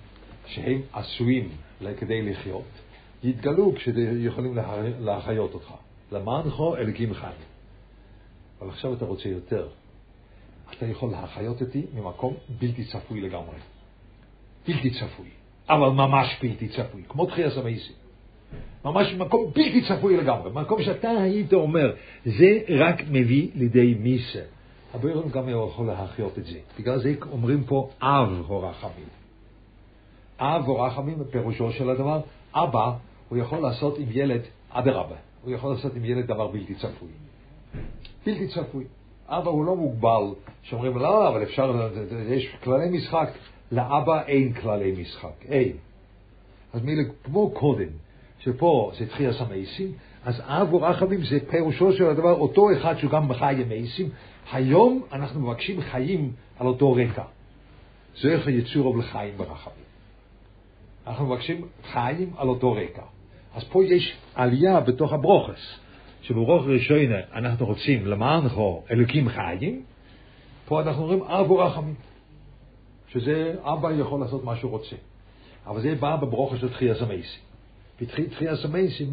[0.46, 1.50] שהם עשויים
[1.98, 2.64] כדי לחיות,
[3.24, 4.58] יתגלו כשיכולים
[5.00, 5.74] להחיות אותך.
[6.12, 7.38] למענך אלוקים חיים.
[8.62, 9.70] אבל עכשיו אתה רוצה יותר.
[10.78, 13.58] אתה יכול להחיות אותי ממקום בלתי צפוי לגמרי.
[14.68, 15.30] בלתי צפוי.
[15.70, 17.04] אבל ממש בלתי צפוי.
[17.08, 18.05] כמו תחייה המעיסים.
[18.86, 20.52] ממש מקום בלתי צפוי לגמרי.
[20.54, 21.94] מקום שאתה היית אומר,
[22.26, 24.42] זה רק מביא לידי מיסה.
[24.94, 26.60] הבוירון גם יכול להחיות את זה.
[26.80, 29.06] בגלל זה אומרים פה אב הורחמים.
[30.40, 32.22] אב הורחמים, פירושו של הדבר,
[32.54, 32.92] אבא,
[33.30, 37.10] הוא יכול לעשות עם ילד, אדרבה, הוא יכול לעשות עם ילד דבר בלתי צפוי.
[38.26, 38.84] בלתי צפוי.
[39.28, 41.90] אבא הוא לא מוגבל, שאומרים, לא, אבל אפשר,
[42.30, 43.30] יש כללי משחק.
[43.72, 45.72] לאבא אין כללי משחק, אין.
[46.74, 47.88] אז מילה, כמו קודם,
[48.46, 49.92] שפה זה תחייה המייסים,
[50.24, 54.10] אז אב ורחמים זה פירושו של הדבר, אותו אחד שהוא גם בחי המייסים.
[54.52, 57.24] היום אנחנו מבקשים חיים על אותו רקע.
[58.22, 59.86] זה איך יצור לחיים ברחמים.
[61.08, 63.02] אנחנו מבקשים חיים על אותו רקע.
[63.56, 65.80] אז פה יש עלייה בתוך הברוכס.
[66.22, 69.84] שברוך ראשונה אנחנו רוצים למען חור אלוקים חיים,
[70.66, 71.94] פה אנחנו אומרים אב ורחמים.
[73.08, 74.96] שזה אבא יכול לעשות מה שהוא רוצה.
[75.68, 77.45] אבל זה בא בברוכס של תחייה סמייסי.
[78.02, 79.10] בתחייה סמייסי,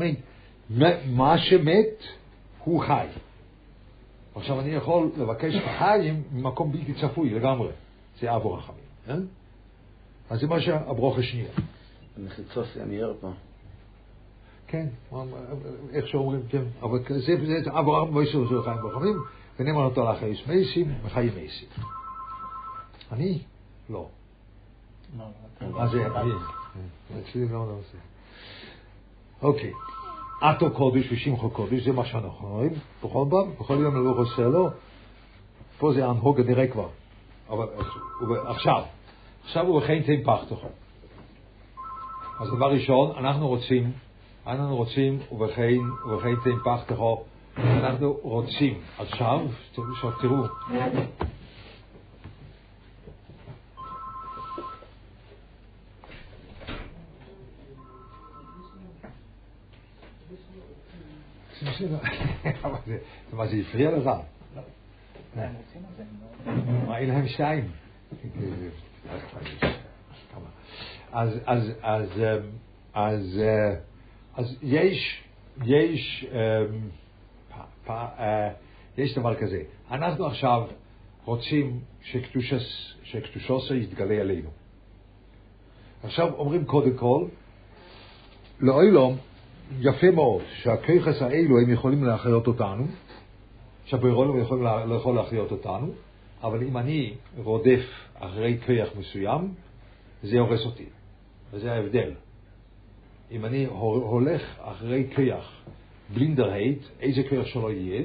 [1.07, 2.03] מה שמת
[2.64, 3.07] הוא חי.
[4.35, 7.71] עכשיו אני יכול לבקש חיים ממקום בלתי צפוי לגמרי.
[8.21, 8.79] זה אב ורחמים.
[9.09, 9.14] אה?
[10.31, 11.51] אז זה מה שהברוך השנייה.
[12.18, 13.31] מחיצוס ימייר פה.
[14.66, 14.87] כן,
[15.92, 16.62] איך שאומרים, כן.
[16.83, 19.16] אבל זה, זה אב ורחמים וישו של חיים ורחמים,
[19.61, 21.68] ונאמר אותו לאחרי מייסים וחיים מייסים.
[23.12, 23.38] אני?
[23.90, 24.09] לא.
[25.61, 26.07] מה זה?
[27.21, 28.12] אצלי לא נעשה.
[29.43, 29.73] אוקיי.
[30.41, 32.73] עטו קודש ושמחו קודש, זה מה שאנחנו רואים
[33.05, 34.71] בכל פעם, בכל יום לא עושה לו.
[35.79, 36.89] פה זה הנהוג נראה כבר.
[37.51, 37.67] אבל
[38.47, 38.83] עכשיו,
[39.45, 40.67] עכשיו הוא וכן תן פחתך.
[42.41, 43.93] אז דבר ראשון, אנחנו רוצים,
[44.47, 47.03] אנחנו רוצים ובכן, ובכן תן פחתך,
[47.57, 49.41] אנחנו רוצים עכשיו,
[50.21, 50.45] תראו,
[63.33, 64.07] מה זה הפריע לך?
[64.07, 64.62] לא.
[66.87, 67.70] מה, אין להם שתיים.
[71.12, 72.22] אז, אז, אז,
[72.94, 73.40] אז,
[74.35, 75.22] אז יש,
[75.64, 76.27] יש,
[78.98, 79.62] יש דבר כזה.
[79.90, 80.66] אנחנו עכשיו
[81.25, 81.81] רוצים
[83.03, 84.51] שקדושוסו יתגלה עלינו.
[86.03, 87.27] עכשיו אומרים קודם כל,
[88.61, 89.18] לאוילום
[89.81, 92.87] יפה מאוד שהכיכס האלו הם יכולים להחיות אותנו,
[93.85, 95.93] שהבוירולום יכול, לא יכול להחיות אותנו,
[96.43, 99.55] אבל אם אני רודף אחרי כיח מסוים,
[100.23, 100.87] זה הורס אותי,
[101.53, 102.11] וזה ההבדל.
[103.31, 105.63] אם אני הולך אחרי כיח
[106.15, 108.03] בלינדרהייט, איזה כיח שלא יהיה,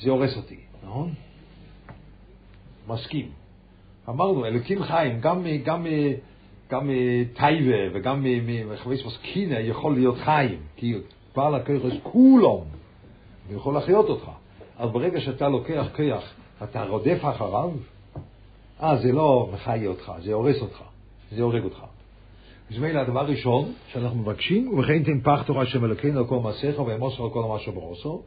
[0.00, 1.14] זה הורס אותי, נכון?
[2.88, 3.28] מסכים.
[4.08, 5.86] אמרנו, אלוקים חיים, גם, גם
[6.70, 8.26] גם מטייבה וגם
[8.68, 10.94] מחוויס מסקינה יכול להיות חיים, כי
[11.36, 12.44] בעל הכיחס כולם,
[13.48, 14.30] הוא יכול לחיות אותך.
[14.78, 17.70] אבל ברגע שאתה לוקח כיח, אתה רודף אחריו,
[18.82, 20.82] אה, זה לא מחיה אותך, זה הורס אותך,
[21.30, 21.84] זה הורג אותך.
[22.70, 27.24] אז מילא הדבר הראשון שאנחנו מבקשים, ובכן תן פח תורה אלוקינו על כל מעשיך ואמוסר
[27.24, 28.22] על כל מה שברוסו,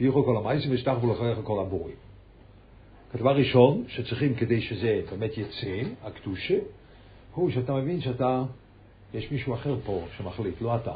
[0.00, 1.96] ויוכו כל המייסים ושטח ולחייך כל הבורים.
[3.14, 6.58] הדבר הראשון שצריכים כדי שזה באמת יצא, הקדושה,
[7.34, 8.42] הוא שאתה מבין שאתה,
[9.14, 10.94] יש מישהו אחר פה שמחליט, לא אתה.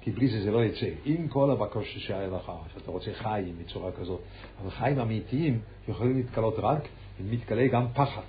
[0.00, 0.86] כי בלי זה זה לא יצא.
[1.04, 4.20] עם כל הבקוש שהיה לך, שאתה רוצה חיים בצורה כזאת,
[4.62, 6.88] אבל חיים אמיתיים יכולים להתקלות רק
[7.20, 8.22] אם מתגלה גם פחד.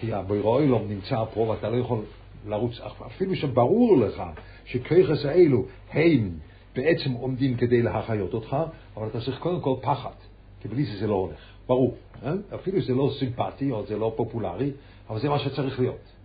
[0.00, 2.04] כי הבוירואילום נמצא פה ואתה לא יכול
[2.46, 4.22] לרוץ, אפילו שברור לך
[4.64, 6.30] שכיחס האלו הם
[6.76, 8.56] בעצם עומדים כדי להחיות אותך,
[8.96, 10.14] אבל אתה צריך קודם כל פחד,
[10.60, 11.94] כי בלי זה זה לא הולך, ברור.
[12.24, 12.32] אה?
[12.54, 14.70] אפילו שזה לא סימפטי או זה לא פופולרי,
[15.10, 16.15] אבל זה מה שצריך להיות,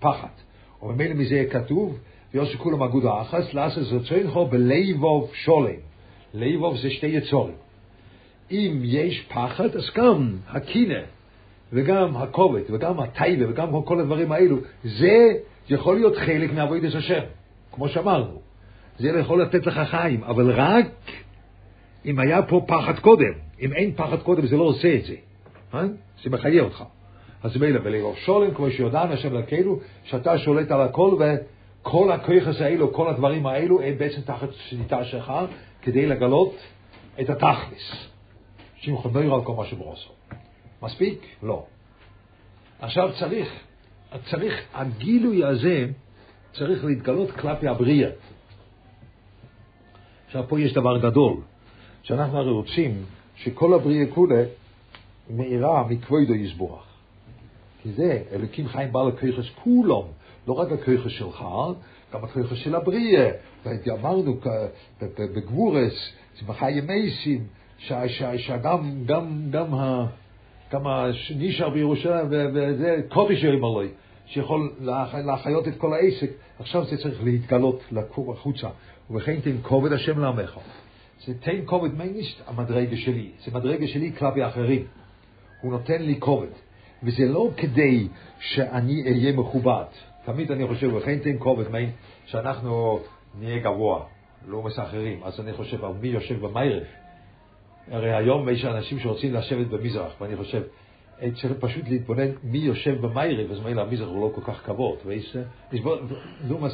[0.00, 0.28] פחד.
[0.82, 1.98] וממילא מזה כתוב,
[2.34, 5.80] ויוסי כולם אגודה אחס, לעשות רצונכו בליבוב שולם.
[6.34, 7.54] ליבוב זה שתי יצורים.
[8.50, 11.00] אם יש פחד, אז גם הקינא
[11.72, 15.28] וגם הכובד וגם הטייבה וגם כל הדברים האלו, זה
[15.68, 17.22] יכול להיות חלק מעבודת השם,
[17.72, 18.40] כמו שאמרנו.
[18.98, 20.86] זה יכול לתת לך חיים, אבל רק
[22.06, 23.32] אם היה פה פחד קודם.
[23.60, 25.14] אם אין פחד קודם, זה לא עושה את זה.
[25.74, 25.84] אה?
[26.24, 26.84] זה מחיה אותך.
[27.42, 27.80] אז מילא
[28.24, 33.82] שולם, כמו שיודענו השם לקהילו, שאתה שולט על הכל, וכל הכיחס האלו, כל הדברים האלו,
[33.82, 35.32] הם בעצם תחת שליטה שלך,
[35.82, 36.54] כדי לגלות
[37.20, 38.10] את התכלס.
[38.76, 40.10] שמחו נויר על כל מה שברוסו.
[40.82, 41.26] מספיק?
[41.42, 41.64] לא.
[42.80, 43.48] עכשיו צריך,
[44.30, 45.86] צריך, הגילוי הזה
[46.52, 48.10] צריך להתגלות כלפי הבריאה.
[50.26, 51.36] עכשיו פה יש דבר גדול,
[52.02, 53.04] שאנחנו הרי רוצים
[53.36, 54.44] שכל הבריאה כולה
[55.30, 56.89] מאירה מכבודו יסבוח.
[57.82, 60.02] כי זה, אלוקים חיים בעל הכיחס כולם,
[60.48, 61.44] לא רק הכיחס שלך,
[62.14, 63.30] גם הכיחס של הבריאה.
[63.64, 64.36] ואמרנו
[65.02, 67.44] בגבורס, צמחה ימייסים,
[67.78, 69.74] שגם גם, גם,
[70.72, 73.88] גם הנשאר בירושלים, וזה קודש יום עלוי,
[74.26, 74.72] שיכול
[75.24, 78.68] להחיות את כל העסק, עכשיו זה צריך להתגלות, לקום החוצה.
[79.10, 80.58] וכן תן כובד השם לעמך.
[81.26, 84.84] זה תן כובד מייניסט המדרגה שלי, זה מדרגה שלי כלפי אחרים.
[85.60, 86.48] הוא נותן לי כובד.
[87.02, 88.08] וזה לא כדי
[88.40, 89.84] שאני אהיה מכובד.
[90.24, 91.90] תמיד אני חושב, וכן תן כובד מיין,
[92.26, 93.00] שאנחנו
[93.40, 94.04] נהיה גבוה,
[94.48, 95.20] לא מסחררים.
[95.24, 96.86] אז אני חושב, מי יושב במיירף?
[97.90, 100.62] הרי היום יש אנשים שרוצים לשבת במזרח, ואני חושב,
[101.34, 104.98] צריך פשוט להתבונן מי יושב במיירב, אז מילא המזרח הוא לא כל כך כבוד,
[106.48, 106.68] נו, מה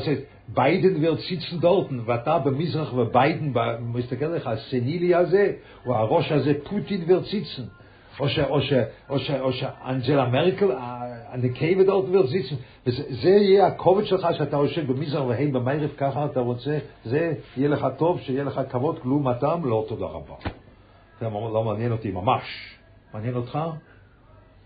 [0.00, 5.52] זה, ביידן wird sitzen dort, ואתה במזרח וביידן מסתכל לך, הסנילי הזה,
[5.86, 7.79] או הראש הזה, פוטין sitzen.
[8.20, 10.70] או שאנג'לה מרקל,
[11.86, 12.56] דort wird sitzen.
[12.86, 17.86] וזה יהיה הכובד שלך שאתה יושב במזרח והם במיירב, ככה אתה רוצה, זה יהיה לך
[17.96, 20.34] טוב, שיהיה לך כבוד, כלומתם, לא תודה רבה.
[21.20, 22.42] זה לא מעניין אותי ממש.
[23.14, 23.58] מעניין אותך?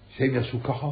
[0.08, 0.88] שהם יעשו ככה?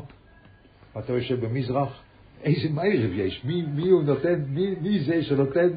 [0.97, 2.03] ואתה יושב במזרח?
[2.45, 3.45] איזה מערב יש?
[3.45, 5.69] מי, מי הוא נותן, מי, מי זה שנותן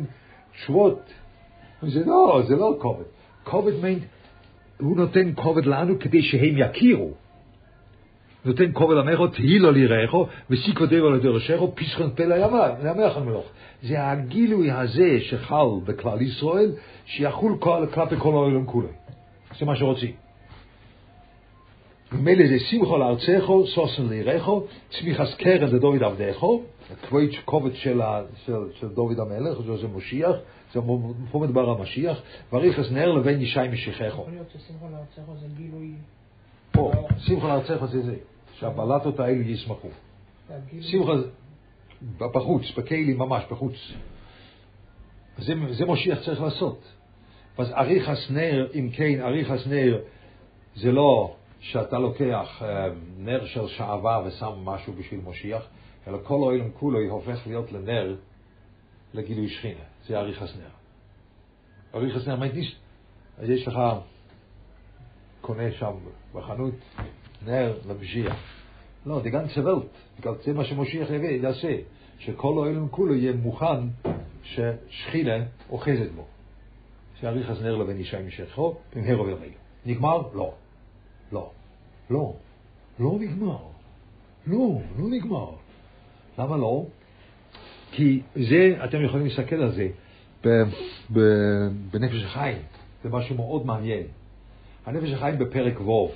[0.54, 1.13] שוות?
[1.82, 3.04] זה לא, זה לא כובד.
[3.43, 4.04] כובד מיינט,
[4.79, 7.11] הוא נותן כובד לנו כדי שהם יכירו.
[8.45, 10.15] נותן כובד עמך, תהי לו ליראיך,
[10.49, 13.45] ושיקו דבו לדרשך, פסחון פה לימך המלוך.
[13.83, 16.71] זה הגילוי הזה שחל בכלל ישראל,
[17.05, 17.57] שיחול
[17.93, 18.88] כלפי כל העולם כולו.
[19.59, 20.11] זה מה שרוצים.
[22.11, 26.63] ממילא זה שמחו לארצךו, סוסן לירךו, צמיחס קרן לדוד עבדךו,
[27.45, 28.01] כובד של,
[28.45, 30.35] של, של דוד המלך, זה מושיח,
[30.73, 30.80] זה
[31.32, 32.21] פה מדבר המשיח,
[32.54, 34.21] וריחס נר לבין ישי משיחךו.
[34.21, 35.91] יכול להיות ששמחו לארצךו זה גילוי...
[36.71, 38.15] פה, שמחו לארצךו זה זה,
[38.54, 39.88] שהבלטות האלו ישמחו.
[40.82, 41.12] שמחה
[42.17, 43.73] בחוץ, בכלים ממש, בחוץ.
[45.38, 46.80] זה, זה מושיח צריך לעשות.
[47.58, 49.99] אז אריכס נר, אם כן, אריכס נר
[50.75, 52.62] זה לא שאתה לוקח
[53.17, 55.67] נר של שעווה ושם משהו בשביל משיח,
[56.08, 58.15] אלא כל העולם כולו הופך להיות לנר
[59.13, 59.84] לגילוי שכינה.
[60.08, 60.70] זה אריכס נר.
[61.96, 62.76] אריכס נר מיידיש,
[63.38, 63.80] אז יש לך,
[65.41, 65.94] קונה שם
[66.34, 66.74] בחנות,
[67.46, 68.36] נר למשיח.
[69.06, 69.86] לא, זה גם צוות,
[70.44, 71.78] זה מה שמשיח יביא, יעשה,
[72.20, 74.10] שכל העולם כולו יהיה מוכן
[74.44, 76.26] ששכינה אוחזת בו.
[77.20, 79.48] שאריכס נר לבן ישי משכו, במהרו ורמי.
[79.86, 80.22] נגמר?
[80.34, 80.54] לא.
[81.32, 81.52] לא.
[82.10, 82.34] לא.
[83.00, 83.58] לא נגמר.
[84.48, 85.52] לא, לא נגמר.
[86.38, 86.86] למה לא?
[87.95, 89.88] כי זה, אתם יכולים להסתכל על זה
[91.91, 92.58] בנפש החיים,
[93.03, 94.03] זה משהו מאוד מעניין.
[94.86, 96.12] הנפש החיים בפרק ו', הוא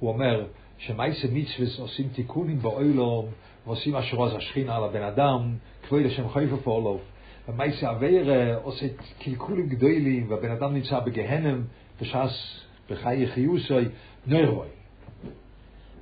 [0.00, 0.46] אומר
[0.78, 3.26] שמייסה מצווה עושים תיקונים באוילום,
[3.66, 7.00] ועושים אשרו אז השכינה על הבן אדם, כבוד השם חייפה פועלו.
[7.48, 8.30] ומייסה אביר
[8.62, 8.86] עושה
[9.18, 11.62] קלקולים גדולים, והבן אדם נמצא בגהנם,
[12.00, 13.84] בש"ס, בחיי חיוסוי,
[14.26, 14.68] נוירוי.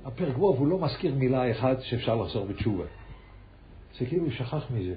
[0.05, 2.85] הפרק ו' הוא לא מזכיר מילה אחת שאפשר לחזור בתשובה.
[3.99, 4.95] זה כאילו הוא שכח מזה.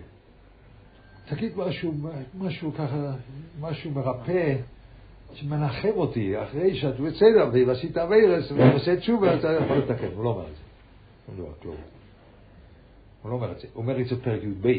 [1.29, 1.93] תגיד משהו,
[2.39, 3.13] משהו ככה,
[3.61, 4.57] משהו מרפא,
[5.35, 10.09] שמנחם אותי, אחרי שאת בסדר, ועשית אביירס, ועושה תשובה, אתה יכול לתקן.
[10.15, 10.63] הוא לא אומר את זה.
[11.27, 11.77] הוא לא כלום.
[13.23, 13.67] הוא לא אומר את זה.
[13.73, 14.73] הוא אומר את זה בפרק י"ב.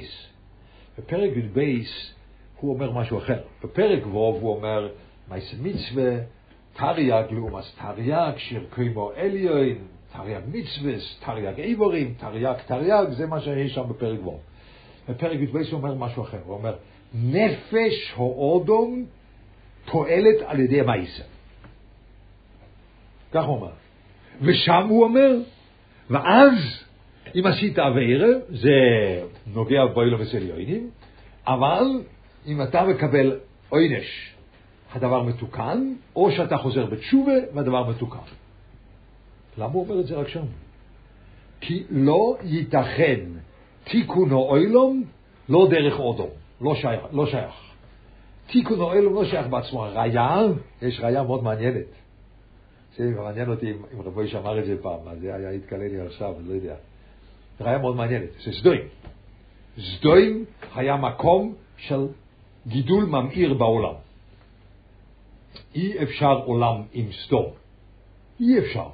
[0.98, 1.60] בפרק י"ב
[2.60, 3.42] הוא אומר משהו אחר.
[3.64, 4.90] בפרק ו' הוא אומר,
[5.30, 6.18] מייס מצווה,
[6.74, 9.76] תרי"ג לעומת תרי"ג, שיר כמו עליון,
[10.14, 14.53] תרי"ג מצווס, תרי"ג איבורים, תרי"ג תרי"ג, זה מה שיש שם בפרק ו'.
[15.10, 16.76] בפרק י"ב הוא אומר משהו אחר, הוא אומר,
[17.14, 19.06] נפש האודום
[19.86, 21.24] פועלת על ידי המעשה.
[23.32, 23.72] כך הוא אומר.
[24.42, 25.32] ושם הוא אומר,
[26.10, 26.54] ואז
[27.36, 28.70] אם עשית אביירה, זה
[29.48, 30.90] נוגע באילו וסליונים,
[31.48, 31.84] אבל
[32.48, 33.40] אם אתה מקבל
[33.70, 34.34] עונש,
[34.94, 38.18] הדבר מתוקן, או שאתה חוזר בתשובה והדבר מתוקן.
[39.58, 40.46] למה הוא אומר את זה רק שם?
[41.62, 43.20] כי לא ייתכן
[43.84, 45.04] תיקון האוילום
[45.50, 46.30] לא דרך אודום,
[46.62, 47.02] לא שייך.
[47.12, 47.54] לא שייך.
[48.48, 49.82] תיקון האוילום לא שייך בעצמו.
[49.82, 50.42] ראיה,
[50.82, 51.86] יש ראיה מאוד מעניינת.
[52.98, 56.02] זה מעניין אותי אם, אם רבוי שאמר את זה פעם, אז זה היה התקלל לי
[56.02, 56.76] עכשיו, אני לא יודע.
[57.62, 58.88] ראיה מאוד מעניינת, זה סדוים.
[59.80, 62.08] סדוים היה מקום של
[62.68, 63.94] גידול ממאיר בעולם.
[65.76, 67.46] אי אפשר עולם עם סדום.
[68.40, 68.88] אי אפשר.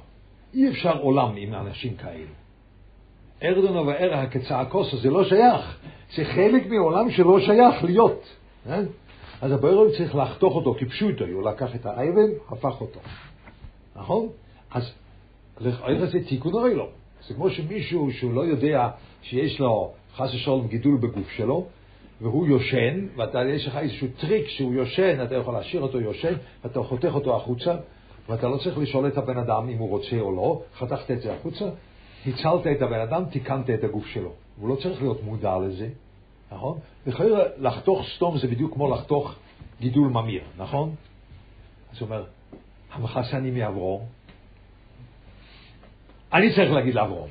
[0.54, 2.39] אי אפשר עולם עם אנשים כאלו.
[3.42, 5.78] ארדונו וערה כצעקוסו, זה לא שייך.
[6.16, 8.22] זה חלק מעולם שלא שייך להיות.
[8.68, 8.80] אה?
[9.40, 13.00] אז הבוירון צריך לחתוך אותו כפשוטו, הוא לקח את האבן, הפך אותו.
[13.96, 14.28] נכון?
[14.70, 14.92] אז
[15.60, 16.88] לכאורה זה תיקון אוי לו.
[17.28, 18.88] זה כמו שמישהו שהוא לא יודע
[19.22, 21.66] שיש לו חס ושלום גידול בגוף שלו,
[22.20, 26.82] והוא יושן, ואתה, יש לך איזשהו טריק שהוא יושן, אתה יכול להשאיר אותו יושן, ואתה
[26.82, 27.74] חותך אותו החוצה,
[28.28, 31.34] ואתה לא צריך לשאול את הבן אדם אם הוא רוצה או לא, חתכת את זה
[31.34, 31.64] החוצה,
[32.26, 34.32] הצלת את הבן אדם, תיקנת את הגוף שלו.
[34.60, 35.88] הוא לא צריך להיות מודע לזה,
[36.52, 36.78] נכון?
[37.06, 39.34] לכאורה לחתוך סתום זה בדיוק כמו לחתוך
[39.80, 40.94] גידול ממיר, נכון?
[41.92, 42.24] אז הוא אומר,
[42.92, 44.06] המחס אני מאברום,
[46.32, 47.28] אני צריך להגיד לאברום.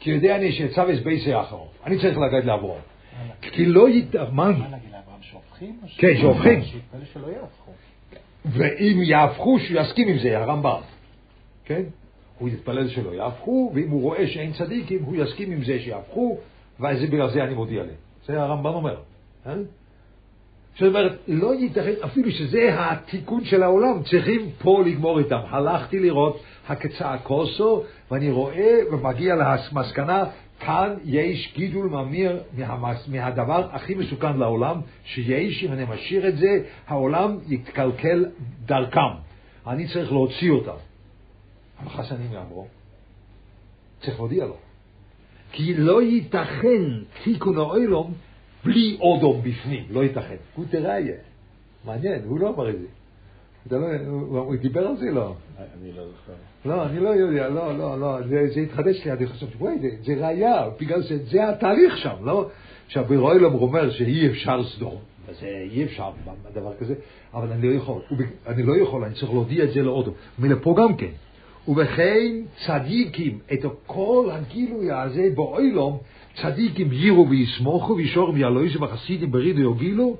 [0.00, 1.68] כי יודע אני שצוויס בייסי האחרון.
[1.86, 2.78] אני צריך להגיד לאברום.
[3.40, 4.52] כי לא יתאמן.
[4.58, 5.80] מה נגיד לאברהם, שהופכים?
[5.98, 6.60] כן, שהופכים.
[8.44, 10.80] ואם יהפכו, שהוא יסכים עם זה, הרמב"ם.
[11.64, 11.82] כן?
[12.38, 16.38] הוא יתפלל שלא יהפכו, ואם הוא רואה שאין צדיקים, הוא יסכים עם זה שיהפכו,
[16.80, 17.94] ואז בגלל זה אני מודיע להם.
[18.26, 18.96] זה הרמב"ם אומר.
[19.46, 19.54] אה?
[20.78, 25.40] זאת אומרת, לא ייתכן, אפילו שזה התיקון של העולם, צריכים פה לגמור איתם.
[25.50, 30.24] הלכתי לראות הכצעקוסו, ואני רואה ומגיע למסקנה,
[30.60, 36.62] כאן יש גידול ממיר מהמס, מהדבר הכי מסוכן לעולם, שיש, אם אני משאיר את זה,
[36.86, 38.26] העולם יתקלקל
[38.66, 39.00] דרכם.
[39.66, 40.87] אני צריך להוציא אותם.
[41.78, 42.66] המחסנים אמרו,
[44.00, 44.56] צריך להודיע לו.
[45.52, 46.82] כי לא ייתכן
[47.24, 48.14] תיקון האוילום
[48.64, 50.36] בלי אודום בפנים, לא ייתכן.
[50.54, 51.16] הוא תראיה.
[51.84, 52.86] מעניין, הוא לא אמר את זה.
[53.70, 55.10] לא, הוא, דיבר על זה?
[55.10, 55.34] לא.
[55.58, 56.32] אני לא זוכר.
[56.64, 59.88] לא, אני לא יודע, לא, לא, לא, זה, זה התחדש לי, אני חושב, וואי, זה,
[60.02, 62.48] זה ראייה, בגלל שזה התהליך שם, לא?
[62.88, 64.96] שהבירוילום אומר שאי אפשר סדום,
[65.28, 66.10] וזה אי אפשר
[66.52, 66.94] דבר כזה,
[67.34, 68.02] אבל אני לא יכול,
[68.46, 70.14] אני לא יכול, אני צריך להודיע את זה לאודום.
[70.38, 71.10] מלפה גם כן.
[71.68, 72.26] ובכן
[72.66, 75.98] צדיקים, את כל הגילוי הזה באוילום,
[76.34, 80.16] צדיקים יירו ויסמוכו וישורים יעלויזו וחסידים ברידו יוגילו,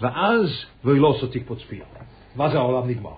[0.00, 1.84] ואז ולא סוטיק פוצפיה.
[2.36, 3.14] ואז העולם נגמר.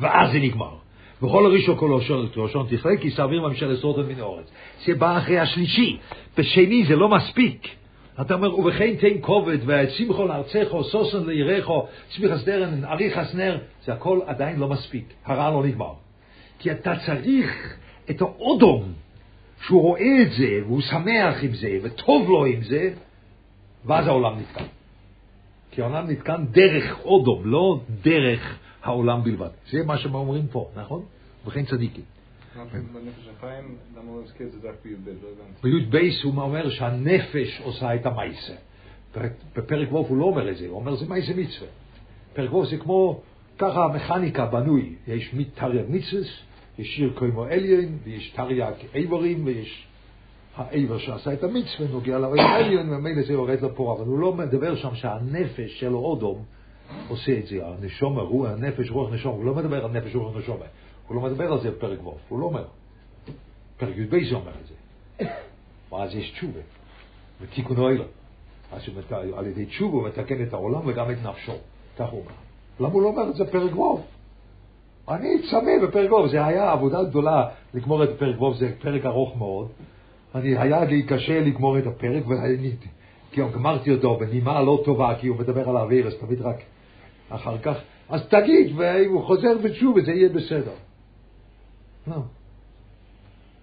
[0.00, 0.74] ואז זה נגמר.
[1.22, 1.98] וכל הראשון כל
[2.36, 4.50] ראשון תכלה, כי סביר ממשיך לסרוטן מן האורץ.
[4.86, 5.98] זה בא אחרי השלישי.
[6.38, 7.68] בשני זה לא מספיק.
[8.20, 11.68] אתה אומר, ובכן תן כובד, ושמחו לארצך, סוסן לירך,
[12.08, 15.04] צמיחס דרן, אריכס נר, זה הכל עדיין לא מספיק.
[15.24, 16.01] הרע לא נגמר.
[16.62, 17.76] כי אתה צריך
[18.10, 18.92] את האודום,
[19.62, 22.90] שהוא רואה את זה, והוא שמח עם זה, וטוב לו עם זה,
[23.84, 24.64] ואז העולם נתקן.
[25.70, 29.48] כי העולם נתקן דרך אודום, לא דרך העולם בלבד.
[29.70, 31.02] זה מה שהם אומרים פה, נכון?
[31.46, 32.04] וכן צדיקים.
[32.56, 32.78] דווקא
[34.84, 35.08] בי"ב?
[35.08, 35.62] לא הבנתי.
[35.62, 38.54] בי"ד בייס הוא אומר שהנפש עושה את המעשה.
[39.56, 41.68] בפרק ו' הוא לא אומר את זה, הוא אומר זה מעשה מצווה.
[42.34, 43.20] פרק ו' זה כמו,
[43.58, 46.22] ככה המכניקה בנוי, יש תרי"ג מצווה,
[46.78, 49.86] יש שיר כמו עליון, ויש תרי"ג איבורים, ויש
[50.56, 54.76] העבר שעשה את המצווה, נוגע לאוהב העליון, ומילא זה יורד לפה, אבל הוא לא מדבר
[54.76, 56.44] שם שהנפש של אודום
[57.08, 60.56] עושה את זה, הנשום, הוא הנפש, רוח נשום, הוא לא מדבר על נפש, רוח נשום,
[61.08, 62.64] הוא לא מדבר על זה בפרק ו', הוא לא אומר.
[63.76, 64.74] פרק י"ב זה אומר את זה.
[65.90, 66.60] ואז יש תשובה,
[67.40, 68.04] ותיקון אוהלו.
[68.72, 68.82] אז
[69.34, 71.52] על ידי תשובה הוא מתקן את העולם וגם את נפשו,
[71.98, 72.32] כך הוא אומר.
[72.80, 74.00] למה הוא לא אומר את זה בפרק ו'?
[75.08, 79.36] אני צמא בפרק ו', זה היה עבודה גדולה לגמור את פרק ו', זה פרק ארוך
[79.36, 79.68] מאוד.
[80.34, 82.70] אני, היה לי קשה לגמור את הפרק, ואני,
[83.32, 86.56] כי גמרתי אותו בנימה לא טובה, כי הוא מדבר על האוויר, אז תמיד רק
[87.28, 87.76] אחר כך,
[88.08, 90.74] אז תגיד, ואם הוא חוזר בתשובה, זה יהיה בסדר.
[92.06, 92.16] לא.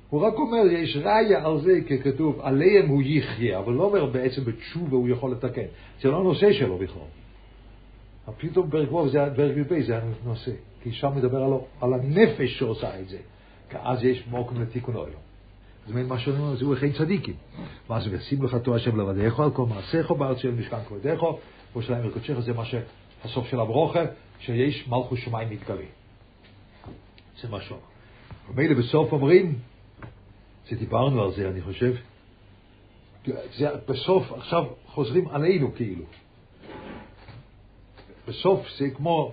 [0.09, 4.43] הוא רק אומר, יש ראיה על זה, ככתוב, עליהם הוא יחיה, אבל לא אומר בעצם
[4.45, 5.65] בתשובה הוא יכול לתקן.
[6.01, 7.03] זה לא הנושא שלו בכלל.
[8.37, 10.51] פתאום פרק ו' זה פרק י"ב, זה הנושא.
[10.83, 11.51] כי שם מדבר על,
[11.81, 13.17] על הנפש שעושה את זה.
[13.69, 15.17] כי אז יש מוקם לתיקון אוהלו.
[15.87, 17.35] זה מין מה שאומרים, זהו חיים צדיקים.
[17.89, 21.19] ואז הוא ישים לך תורה השם לבדיך על כל מעשיך בארץ של משכן כבודיך,
[21.73, 24.03] וירושלים וקודשך, זה מה שהסוף של הברוכה,
[24.39, 25.85] שיש מלכוס שמיים מתגלה.
[27.41, 27.81] זה מה שאומר.
[28.49, 29.59] ומילא בסוף אומרים,
[30.69, 31.95] זה דיברנו על זה, אני חושב,
[33.57, 36.03] זה בסוף, עכשיו חוזרים עלינו כאילו.
[38.27, 39.31] בסוף זה כמו,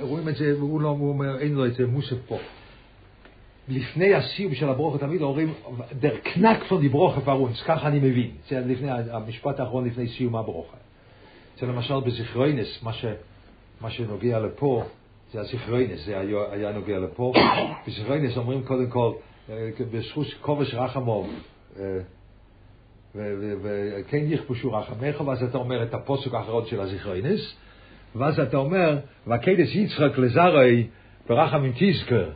[0.00, 2.38] רואים את זה, הוא לא, הוא אומר, אין לו את זה מוסף פה.
[3.68, 5.54] לפני הסיום של הברוכה תמיד אומרים,
[6.00, 8.30] דר קנק פון די ברוכה פרונס, ככה אני מבין.
[8.48, 10.76] זה לפני, המשפט האחרון לפני סיום הברוכה.
[11.58, 12.92] זה למשל בזכרוינס, מה,
[13.80, 14.84] מה שנוגע לפה,
[15.32, 17.32] זה הזכרוינס, זה היה, היה נוגע לפה.
[17.86, 19.12] בזכרוינס אומרים קודם כל,
[19.50, 21.30] אה, בזכות כובש רחמוב,
[21.78, 21.98] אה,
[23.62, 27.40] וכן יכבשו רחמך, ואז אתה אומר את הפוסק האחרון של הזכרוינס,
[28.18, 30.86] ואז אתה אומר, וקדש יצחק לזרעי
[31.28, 32.30] ברחמים תזכר.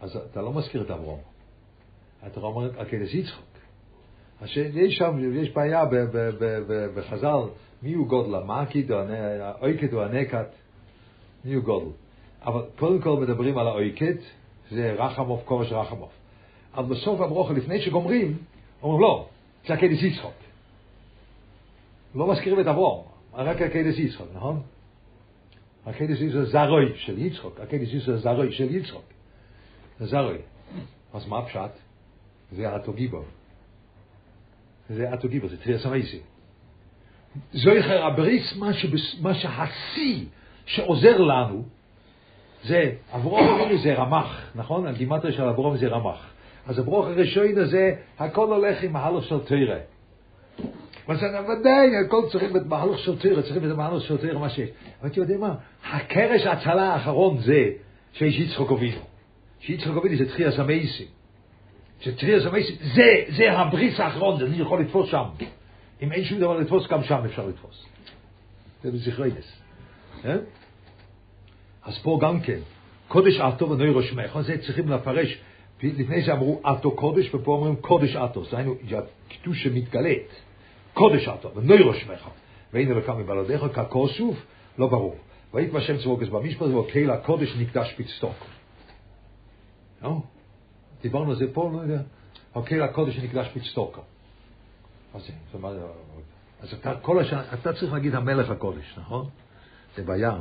[0.00, 1.20] אז אתה לא מזכיר את אברום.
[2.26, 3.42] אתה אומר, הקדש יצחק.
[4.40, 5.84] אז יש שם, יש בעיה
[6.94, 7.40] בחז"ל,
[7.82, 8.44] מי הוא גודלה?
[8.44, 8.94] מה הקידו,
[9.40, 10.46] האויקד או הנקת?
[11.44, 11.90] מי הוא גודל?
[12.44, 14.14] אבל קודם כל מדברים על האויקד,
[14.70, 16.12] זה רחמוף, כורש רחמוף.
[16.74, 18.38] אבל בסוף הברוכה, לפני שגומרים,
[18.82, 19.28] אומרים לא,
[19.66, 20.28] זה הקדש יצחק.
[22.16, 23.04] לא מזכירים את אברום,
[23.34, 24.62] רק הקדש יצחק, נכון?
[25.86, 28.98] הקדש יצחק זה זרוי של יצחק, הקדש יצחק זה זרוי של יצחק.
[29.98, 30.38] זה זרוי.
[31.14, 31.70] אז מה הפשט?
[32.52, 33.22] זה אטוגיבו.
[34.88, 36.20] זה אטוגיבו, זה תריאס המייסי.
[37.52, 38.56] זויכר הבריס,
[39.20, 40.24] מה, שהשיא
[40.66, 41.64] שעוזר לנו,
[42.64, 44.86] זה, אברום אבינו זה רמ"ח, נכון?
[44.86, 46.30] הגימטריה של אברום זה רמ"ח.
[46.66, 49.78] אז הברוך הראשון הזה, הכל הולך עם מהלך של תרא.
[51.08, 54.48] מה זה ודאי, הכל צריכים את מהלך של תרא, צריכים את המהלך של תרא, מה
[54.48, 54.70] שיש.
[55.00, 55.54] אבל אתה יודע מה?
[55.84, 57.70] הקרש ההצלה האחרון זה
[58.12, 59.00] שיש יצחוק אבינו.
[59.60, 61.06] שיצחוק אבינו זה תחייה סמייסי.
[62.00, 65.24] שתחייה סמייסי, זה, זה הבריס האחרון, אני יכול לתפוס שם.
[66.02, 67.84] אם אין שום דבר לתפוס, גם שם אפשר לתפוס.
[68.82, 69.62] זה בזכרינס.
[70.24, 70.36] אה?
[71.84, 72.58] אז פה גם כן,
[73.08, 75.38] קודש עטו ונוירו שמך, זה צריכים לפרש
[75.82, 78.74] לפני זה אמרו עטו קודש, ופה אומרים קודש עטו, זה היינו
[79.30, 80.28] הקדוש שמתגלית,
[80.96, 82.28] קודש עטו, ונוירו שמך,
[82.72, 84.46] והנה לקם מבלעדיך ככוסוף,
[84.78, 85.16] לא ברור.
[85.54, 88.36] ויהי כבר שם צבוקס במשפט, וקהיל הקודש נקדש פצטוק.
[90.02, 90.20] לא?
[91.02, 92.00] דיברנו על זה פה, לא יודע.
[92.54, 93.98] הקהיל הקודש נקדש פצטוק.
[95.14, 95.30] אז
[95.60, 95.70] מה
[96.80, 99.28] אתה כל השנה, אתה צריך להגיד המלך הקודש, נכון?
[99.96, 100.38] זה בעיה.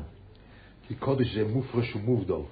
[0.88, 2.44] כי קודש זה מופרש ומובדל.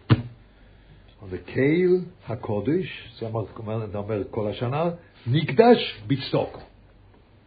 [1.30, 4.90] וקהיל הקודש, זה אומר, כל השנה,
[5.28, 6.73] נקדש בצטוק.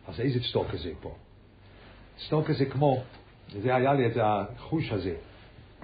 [0.08, 1.14] אז איזה צטוק זה פה?
[2.16, 3.02] צטוק זה כמו,
[3.48, 5.16] זה היה לי את החוש הזה.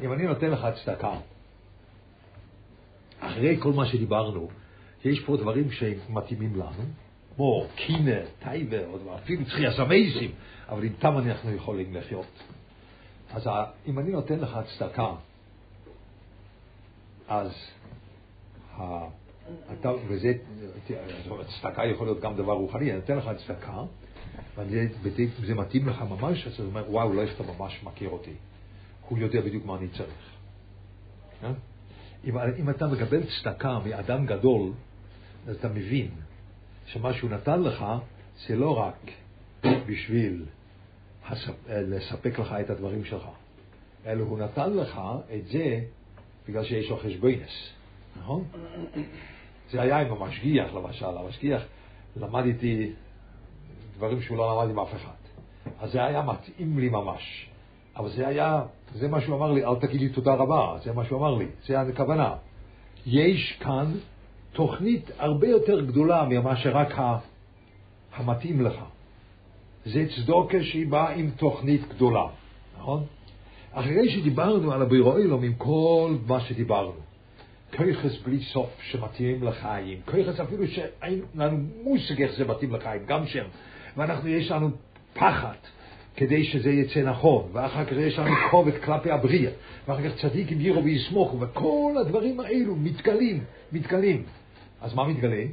[0.03, 1.13] אם אני נותן לך צדקה,
[3.21, 4.49] אחרי כל מה שדיברנו,
[5.05, 6.83] יש פה דברים שמתאימים לנו,
[7.37, 8.77] כמו קינא, טייבה,
[9.17, 10.31] אפילו תחייה סמייסים,
[10.69, 12.43] אבל עם תם אנחנו יכולים לחיות.
[13.31, 13.49] אז
[13.87, 15.15] אם אני נותן לך צדקה,
[17.29, 17.53] אז
[19.73, 20.33] אתה, וזה,
[21.61, 23.83] צדקה יכול להיות גם דבר רוחני, אני נותן לך צדקה,
[25.41, 28.33] וזה מתאים לך ממש, אז אתה אומר, וואו, אולי שאתה ממש מכיר אותי.
[29.09, 30.31] הוא יודע בדיוק מה אני צריך.
[31.45, 31.53] אה?
[32.25, 34.73] אם, אם אתה מקבל צדקה מאדם גדול,
[35.47, 36.09] אז אתה מבין
[36.87, 37.85] שמה שהוא נתן לך
[38.47, 39.11] זה לא רק
[39.87, 40.45] בשביל
[41.27, 41.55] הספ...
[41.69, 43.25] לספק לך את הדברים שלך,
[44.07, 45.01] אלא הוא נתן לך
[45.35, 45.81] את זה
[46.49, 47.73] בגלל שיש לו חשבונס.
[48.17, 48.45] נכון?
[49.71, 51.63] זה היה עם המשגיח למשל, המשגיח
[52.17, 52.93] למד איתי
[54.03, 55.23] דברים שהוא לא למד עם אף אחד.
[55.81, 57.49] אז זה היה מתאים לי ממש.
[57.97, 58.63] אבל זה היה,
[58.95, 61.47] זה מה שהוא אמר לי, אל תגיד לי תודה רבה, זה מה שהוא אמר לי,
[61.67, 62.35] זה הכוונה.
[63.07, 63.93] יש כאן
[64.53, 66.95] תוכנית הרבה יותר גדולה ממה שרק
[68.15, 68.75] המתאים לך.
[69.85, 72.27] זה צדוקה שהיא באה עם תוכנית גדולה,
[72.79, 73.05] נכון?
[73.73, 76.93] אחרי שדיברנו על הבירואילום עם כל מה שדיברנו,
[77.77, 83.27] כויכס בלי סוף שמתאימים לחיים, כויכס אפילו שאין לנו מושג איך זה מתאים לחיים, גם
[83.27, 83.45] שם,
[83.97, 84.71] ואנחנו יש לנו
[85.15, 85.55] פחד
[86.17, 89.51] כדי שזה יצא נכון, ואחר כך יש לנו כובד כלפי הבריאה,
[89.89, 94.25] ואחר כך צדיק עם יירו ויסמוכו, וכל הדברים האלו מתגלים, מתגלים.
[94.81, 95.45] אז מה מתגלה?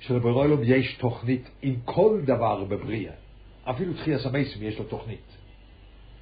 [0.00, 3.12] שלבורא יש תוכנית עם כל דבר בבריאה.
[3.64, 5.36] אפילו תחייה סמייסים יש לו תוכנית.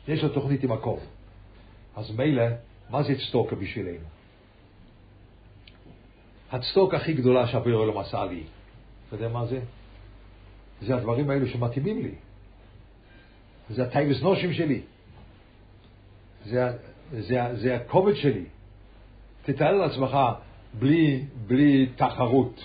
[0.09, 0.99] יש לו תוכנית עם הכל.
[1.97, 2.45] אז מילא,
[2.91, 4.05] מה זה צדוקה בשבילנו?
[6.53, 8.43] הצדוק הכי גדולה שהבורא לא עשה לי.
[9.09, 9.61] אתה יודע מה זה?
[10.83, 12.15] זה הדברים האלו שמתאימים לי.
[13.71, 14.81] זה הטייבס נושים שלי.
[16.45, 16.69] זה,
[17.13, 18.45] זה, זה הכובד שלי.
[19.43, 20.19] תתאר לעצמך
[20.79, 22.61] בלי, בלי תחרות,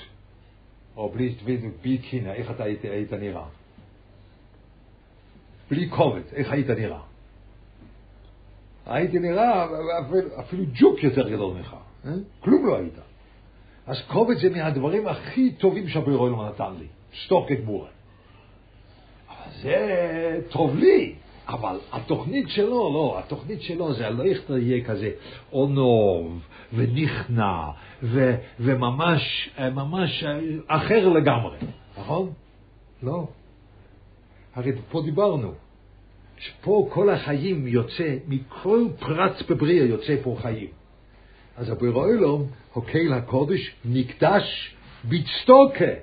[0.95, 1.35] או בלי,
[1.81, 3.45] בלי קינה, איך אתה היית, היית נראה?
[5.69, 7.01] בלי קובץ, איך היית נראה?
[8.85, 9.65] הייתי נראה
[9.99, 12.11] אפילו, אפילו ג'וק יותר גדול ממך, אה?
[12.39, 12.93] כלום לא היית.
[13.87, 17.87] אז קובץ זה מהדברים הכי טובים שהבורא אלוהים נתן לי, שתוק את בורא.
[19.63, 21.13] זה טוב לי,
[21.47, 25.11] אבל התוכנית שלו, לא, התוכנית שלו זה לא איך יהיה כזה
[25.49, 26.41] עונוב
[26.73, 27.69] ונכנע
[28.03, 30.23] ו, וממש ממש
[30.67, 31.57] אחר לגמרי,
[31.97, 32.29] נכון?
[33.03, 33.27] לא.
[34.55, 35.51] הרי פה דיברנו,
[36.37, 40.67] שפה כל החיים יוצא, מכל פרץ בבריאה יוצא פה חיים.
[41.57, 45.93] אז הבורא אלום, הוקל הקודש, נקדש בצטוקה,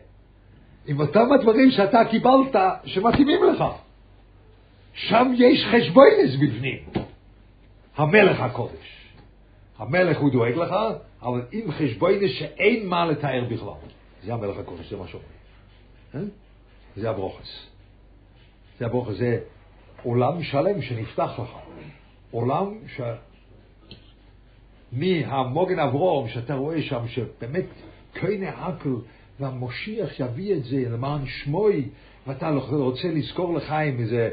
[0.90, 3.64] עם אותם הדברים שאתה קיבלת, שמתאימים לך.
[4.94, 6.78] שם יש חשבוינס בפנים.
[7.96, 9.12] המלך הקודש.
[9.78, 10.74] המלך הוא דואג לך,
[11.22, 13.72] אבל עם חשבוינס שאין מה לתאר בכלל.
[14.24, 15.32] זה המלך הקודש, זה מה שאומרים.
[16.14, 16.20] אה?
[16.96, 17.66] זה הברוכס.
[18.78, 19.38] זה הברוכס, זה
[20.02, 21.50] עולם שלם שנפתח לך.
[22.30, 23.00] עולם ש...
[24.92, 27.64] מהמוגן אברום, שאתה רואה שם, שבאמת
[28.14, 28.96] כהנה הכל,
[29.40, 31.88] והמושיח יביא את זה למען שמוי,
[32.26, 34.30] ואתה רוצה לזכור לחיים איזה,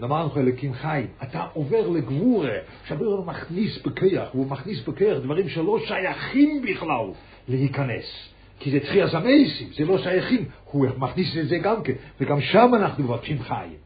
[0.00, 2.52] למען חלקים חיים, אתה עובר לגבורה,
[2.84, 7.06] שהבר מכניס בכיח, והוא מכניס בכיח דברים שלא שייכים בכלל
[7.48, 8.28] להיכנס.
[8.58, 12.70] כי זה תחייה המייסים, זה לא שייכים, הוא מכניס את זה גם כן, וגם שם
[12.74, 13.76] אנחנו מבקשים חיים.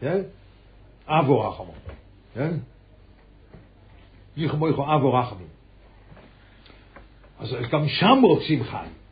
[0.00, 0.20] כן?
[1.06, 1.74] אבו רחמו.
[2.34, 2.50] כן?
[4.36, 5.44] יכמו יכו אבו רחמו.
[7.38, 9.03] אז גם שם רוצים חיים.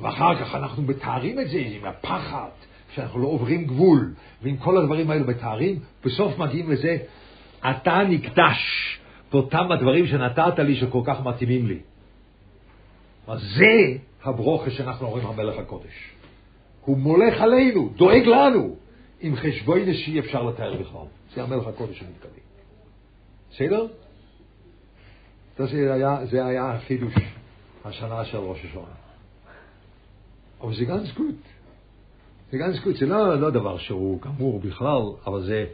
[0.00, 2.48] ואחר כך אנחנו מתארים את זה עם הפחד,
[2.94, 6.96] שאנחנו לא עוברים גבול, ועם כל הדברים האלו מתארים, בסוף מגיעים לזה,
[7.70, 8.98] אתה נקדש
[9.32, 11.78] באותם הדברים שנתת לי שכל כך מתאימים לי.
[13.26, 16.12] אז זה הברוכה שאנחנו אומרים המלך הקודש.
[16.84, 18.76] הוא מולך עלינו, דואג לנו,
[19.20, 21.06] עם חשבוי נשי אפשר לתאר בכלל.
[21.34, 22.32] זה המלך הקודש שמתכוון.
[23.50, 23.86] בסדר?
[26.24, 27.14] זה היה, החידוש
[27.84, 29.07] השנה של ראש השונה.
[30.60, 31.34] אבל זה גם זכות.
[32.52, 35.66] זה גם זכות, זה לא, לא דבר שהוא גמור בכלל, אבל זה,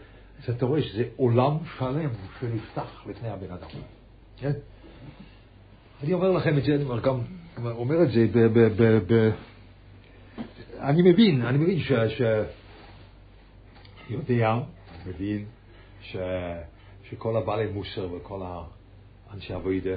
[0.47, 2.11] זה, אתה רואה שזה עולם שלם
[2.41, 3.69] שנפתח לפני הבן אדם.
[4.37, 4.53] כן?
[6.03, 7.21] אני אומר לכם את זה, אני גם
[7.65, 8.39] אומר את זה ב...
[8.39, 9.31] ב, ב, ב
[10.79, 11.93] אני מבין, אני מבין ש...
[11.93, 12.23] ש
[14.11, 14.55] יודע,
[15.07, 15.45] מבין,
[16.03, 16.17] ש,
[17.11, 18.43] שכל הבעלי מוסר וכל
[19.31, 19.97] האנשי אבוידה,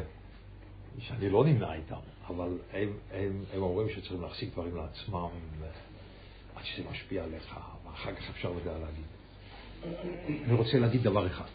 [1.00, 1.96] שאני לא נמנה איתם,
[2.28, 5.28] אבל הם, הם, הם אומרים שצריכים להחזיק דברים לעצמם
[6.56, 9.06] עד שזה משפיע עליך, ואחר כך אפשר לדע להגיד.
[10.46, 11.46] אני רוצה להגיד דבר אחד.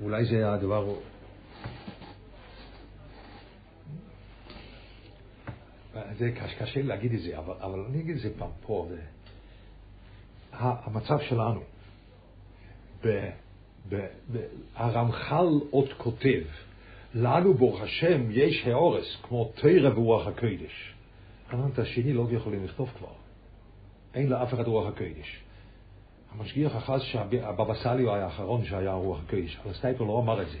[0.00, 0.94] אולי זה הדבר...
[6.18, 8.88] זה קשה לי להגיד את זה, אבל, אבל אני אגיד את זה פעם פה.
[8.90, 9.00] זה,
[10.52, 11.60] המצב שלנו,
[13.04, 13.30] ב,
[13.88, 14.38] ב, ב,
[14.74, 16.42] הרמח"ל עוד כותב,
[17.18, 20.94] לנו ברוך השם יש האורס כמו תרא ורוח הקודש.
[21.54, 23.12] אמרנו את השני לא יכולים לכתוב כבר.
[24.14, 25.40] אין לאף אחד רוח הקודש.
[26.32, 30.58] המשגיח אחז שהבבא סאלי היה האחרון שהיה רוח הקודש, אבל סטייפל לא אמר את זה.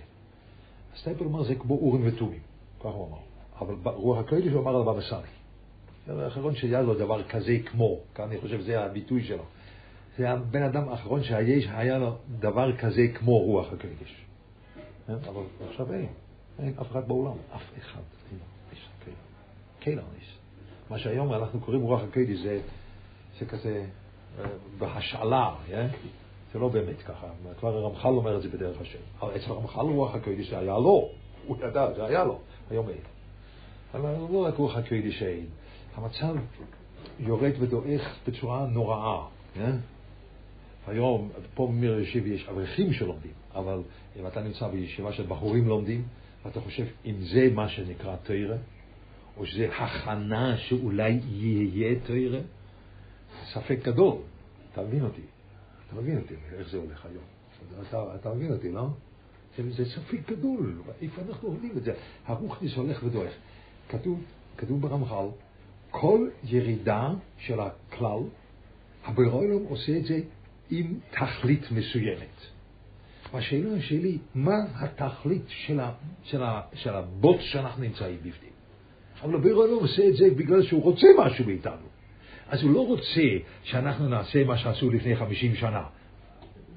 [0.96, 2.40] סטייפל אמר זה כמו אורים ותומים,
[2.80, 3.18] ככה הוא אמר.
[3.60, 6.22] אבל רוח הקודש הוא אמר על בבא סאלי.
[6.24, 9.44] האחרון שהיה לו דבר כזה כמו, כאן אני חושב שזה הביטוי שלו.
[10.18, 14.24] זה הבן אדם האחרון שהיה לו דבר כזה כמו רוח הקודש.
[15.06, 15.12] כן?
[15.12, 16.06] אבל עכשיו אין.
[16.58, 18.00] אין אף אחד בעולם, אף אחד.
[18.30, 18.38] אין
[18.72, 18.88] איש
[19.80, 20.38] קהילה איש.
[20.90, 22.60] מה שהיום אנחנו קוראים רוח הקודש זה,
[23.38, 23.86] זה כזה
[24.38, 24.44] אה,
[24.78, 25.86] בהשאלה, כן?
[26.52, 27.26] זה לא באמת ככה.
[27.58, 28.98] כבר הרמח"ל אומר את זה בדרך השם.
[29.20, 31.08] אבל אצל הרמח"ל רוח הקודש זה היה לו,
[31.46, 32.38] הוא ידע, זה היה לו,
[32.70, 32.98] היום אין.
[33.94, 35.46] אבל לא רק רוח הקודש אין.
[35.94, 36.36] המצב
[37.18, 39.26] יורד ודועך בצורה נוראה.
[39.54, 39.76] כן?
[40.86, 43.82] היום, פה במיר ישיב יש אברכים שלומדים, אבל
[44.20, 46.04] אם אתה נמצא בישיבה של בחורים לומדים,
[46.46, 48.56] ואתה חושב אם זה מה שנקרא תוירה,
[49.36, 52.40] או שזה הכנה שאולי יהיה תוירה,
[53.52, 54.16] ספק גדול.
[54.72, 55.22] אתה מבין אותי?
[55.86, 57.24] אתה מבין אותי איך זה הולך היום.
[57.88, 58.88] אתה, אתה מבין אותי, לא?
[59.56, 61.94] זה, זה ספק גדול, איפה אנחנו עובדים את זה?
[62.26, 63.32] הרוחניס הולך ודועך.
[63.88, 64.22] כתוב,
[64.56, 65.26] כתוב ברמח"ל,
[65.90, 68.20] כל ירידה של הכלל,
[69.04, 70.20] הבריאולם עושה את זה
[70.70, 72.55] עם תכלית מסוימת.
[73.32, 75.92] והשאלה שלי, מה התכלית של, ה,
[76.24, 78.52] של, ה, של הבוט שאנחנו נמצאים בפנים?
[79.22, 81.86] אבל הבירו לא עושה את זה בגלל שהוא רוצה משהו מאיתנו.
[82.48, 83.22] אז הוא לא רוצה
[83.62, 85.84] שאנחנו נעשה מה שעשו לפני חמישים שנה.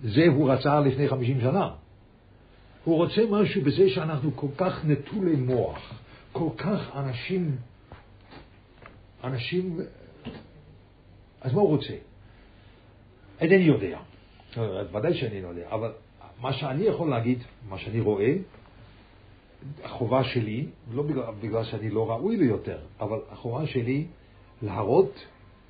[0.03, 1.69] זה הוא רצה לפני חמישים שנה.
[2.83, 5.93] הוא רוצה משהו בזה שאנחנו כל כך נטולי מוח,
[6.31, 7.55] כל כך אנשים,
[9.23, 9.79] אנשים,
[11.41, 11.93] אז מה הוא רוצה?
[13.41, 13.99] אינני יודע.
[14.93, 15.91] ודאי שאני לא יודע, אבל
[16.41, 18.35] מה שאני יכול להגיד, מה שאני רואה,
[19.83, 24.05] החובה שלי, לא בגלל, בגלל שאני לא ראוי ליותר, אבל החובה שלי
[24.61, 25.25] להראות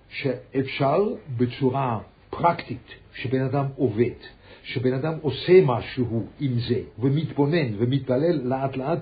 [0.10, 1.04] שאפשר
[1.38, 2.00] בצורה
[2.30, 4.20] פרקטית, שבן אדם עובד,
[4.64, 9.00] שבן אדם עושה משהו עם זה, ומתבונן ומתפלל לאט לאט,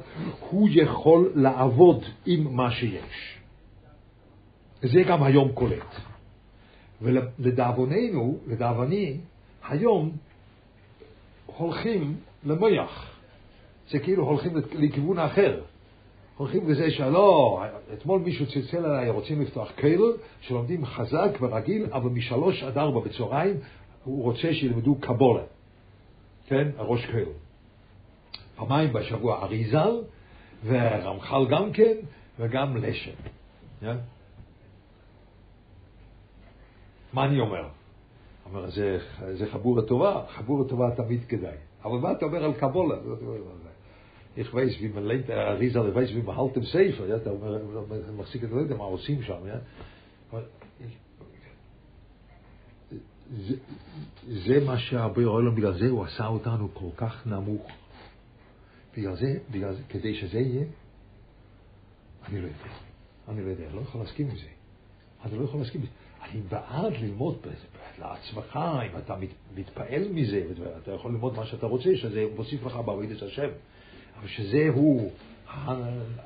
[0.50, 3.40] הוא יכול לעבוד עם מה שיש.
[4.82, 5.96] זה גם היום קולט.
[7.02, 9.18] ולדאבוננו, לדאבוני,
[9.70, 10.12] היום
[11.58, 13.18] הולכים למויח.
[13.90, 15.62] זה כאילו הולכים לכיוון אחר.
[16.38, 20.02] הולכים לזה שלא, אתמול מישהו צלצל אליי, רוצים לפתוח קייל,
[20.42, 23.58] שלומדים חזק ורגיל, אבל משלוש עד ארבע בצהריים
[24.04, 25.44] הוא רוצה שילמדו קבולה.
[26.48, 27.30] כן, הראש קייל.
[28.56, 30.02] פעמיים בשבוע אריזל,
[30.66, 31.96] ורמח"ל גם כן,
[32.40, 33.12] וגם לשם.
[33.82, 33.98] כן?
[37.14, 37.77] מה אני אומר?
[38.50, 39.00] אומר, זה,
[39.34, 41.58] זה חבור הטובה, חבור הטובה תמיד כדאי.
[41.84, 42.96] אבל מה אתה אומר על קבולה?
[44.38, 45.30] Man lernt,
[45.60, 47.32] Rizal, ich weiß, wie man halt im Sefer, ja, da
[48.18, 50.38] מחזיק את לא יודע מה עושים שם, ja.
[53.38, 53.56] זה,
[54.28, 57.68] זה מה שהרבה עולם, בגלל זה הוא עשה אותנו כל כך נמוך.
[58.98, 60.66] בגלל זה, בגלל זה, כדי שזה יהיה,
[62.28, 62.58] אני לא יודע.
[63.28, 64.48] אני לא יודע, אני לא יכול להסכים עם זה.
[65.26, 65.94] אני לא יכול להסכים עם זה.
[66.22, 67.38] אני בעד ללמוד
[68.00, 69.16] לעצמך, אם אתה
[69.56, 73.48] מתפעל מזה, ואתה יכול ללמוד מה שאתה רוצה, שזה מוסיף לך בעבודת השם.
[74.20, 75.12] אבל שזהו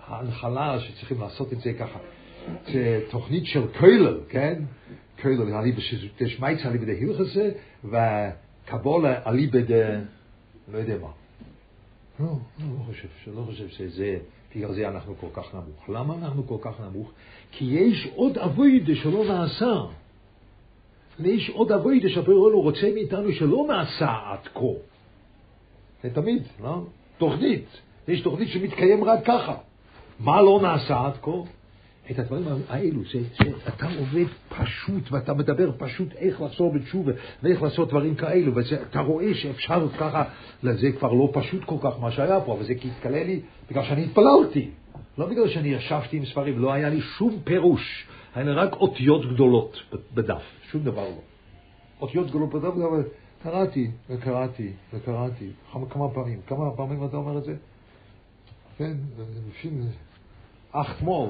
[0.07, 1.99] ההנחלה שצריכים לעשות את זה ככה.
[2.73, 4.63] זה תוכנית של קוילל, כן?
[5.21, 5.71] קוילל, אני
[6.21, 7.49] בשמייץ עלי בדי הילכסה,
[7.83, 9.81] וקבולה עלי בדי,
[10.71, 11.07] לא יודע מה.
[12.19, 14.17] לא, לא, לא חושב, לא חושב שזה,
[14.55, 15.89] בגלל זה אנחנו כל כך נמוך.
[15.89, 17.11] למה אנחנו כל כך נמוך?
[17.51, 20.00] כי יש עוד אבוידה שלא נעשה.
[21.19, 24.61] יש עוד אבוידה שהפרעון רוצה מאיתנו שלא נעשה עד כה.
[26.03, 26.81] זה תמיד, לא?
[27.17, 27.65] תוכנית.
[28.07, 29.55] יש תוכנית שמתקיים רק ככה.
[30.19, 31.31] מה לא נעשה עד כה?
[32.11, 37.11] את הדברים האלו, שאתה עובד פשוט ואתה מדבר פשוט איך לחזור בתשובה
[37.43, 40.23] ואיך לעשות דברים כאלו, ואתה רואה שאפשר ככה,
[40.63, 43.39] זה כבר לא פשוט כל כך מה שהיה פה, אבל זה כי התקלל לי
[43.69, 44.69] בגלל שאני התפללתי,
[45.17, 49.77] לא בגלל שאני ישבתי עם ספרים, לא היה לי שום פירוש, לי רק אותיות גדולות
[50.13, 51.21] בדף, שום דבר לא.
[52.01, 53.03] אותיות גדולות בדף, אבל
[53.43, 55.49] קראתי וקראתי וקראתי
[55.89, 57.55] כמה פעמים, כמה פעמים אתה אומר את זה?
[58.77, 59.87] כן, לפעמים
[60.71, 61.29] אך מול,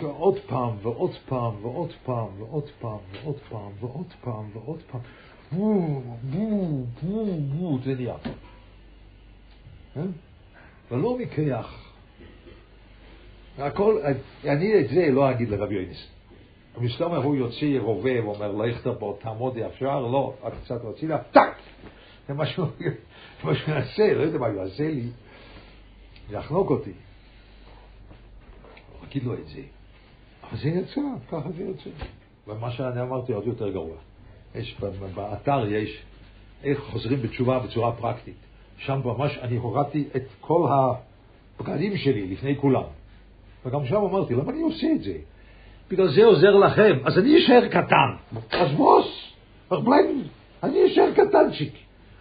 [0.00, 5.00] עוד פעם ועוד פעם ועוד פעם ועוד פעם ועוד פעם ועוד פעם ועוד פעם,
[5.52, 8.16] בו, בו, בו, בו, זה נהיה.
[10.90, 11.94] ולא מכיח.
[13.58, 14.00] הכל,
[14.44, 16.17] אני את זה לא אגיד לרבי יוניס.
[16.80, 21.56] מסתבר הוא יוציא רובה ואומר לכתר בו תעמוד אפשר, לא, את קצת הצידה, טאק!
[22.28, 22.66] זה מה שהוא
[23.68, 25.08] יעשה, לא יודע מה הוא יעשה לי,
[26.30, 26.92] לחנוק אותי.
[29.08, 29.60] אגיד לו את זה.
[30.42, 31.00] אבל זה יצא,
[31.30, 31.90] ככה זה יוצא.
[32.46, 33.96] ומה שאני אמרתי עוד יותר גרוע.
[34.54, 34.76] יש,
[35.14, 36.02] באתר יש
[36.64, 38.34] איך חוזרים בתשובה בצורה פרקטית.
[38.78, 42.82] שם ממש אני הורדתי את כל הבגדים שלי לפני כולם.
[43.66, 45.18] וגם שם אמרתי, למה אני עושה את זה?
[45.90, 48.36] בגלל זה עוזר לכם, אז אני אשאר קטן.
[48.50, 49.32] אז בוס,
[50.62, 51.72] אני אשאר קטנצ'יק.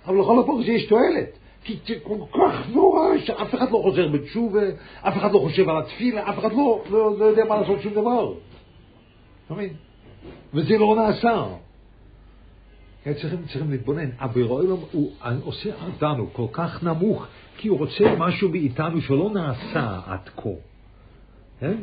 [0.05, 1.37] אבל לכל הפוך זה יש תועלת.
[1.63, 4.61] כי זה כל כך נורא שאף אחד לא חוזר בתשובה,
[5.01, 7.93] אף אחד לא חושב על התפילה, אף אחד לא, לא, לא יודע מה לעשות שום
[7.93, 8.33] דבר.
[9.45, 9.73] אתה מבין?
[10.53, 11.45] וזה לא נעשה.
[13.13, 14.09] צריכים, צריכים להתבונן.
[14.17, 15.11] אבירוילום הוא
[15.43, 20.49] עושה אותנו כל כך נמוך, כי הוא רוצה משהו מאיתנו שלא נעשה עד כה.
[21.59, 21.77] כן?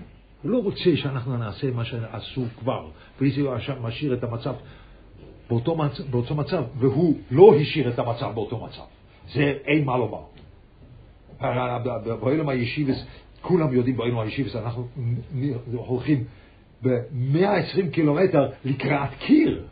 [0.45, 2.87] הוא לא רוצה שאנחנו נעשה מה שעשו כבר,
[3.21, 3.41] וזה
[3.81, 4.55] משאיר את המצב
[5.49, 6.01] באותו, מצ...
[6.01, 8.83] באותו מצב, והוא לא השאיר את המצב באותו מצב.
[9.33, 10.23] זה אין מה לומר.
[12.21, 13.05] באוילם הישיבס,
[13.41, 14.89] כולם יודעים באוילם הישיבס, אנחנו
[15.73, 16.25] הולכים
[16.83, 19.65] ב-120 קילומטר לקראת קיר.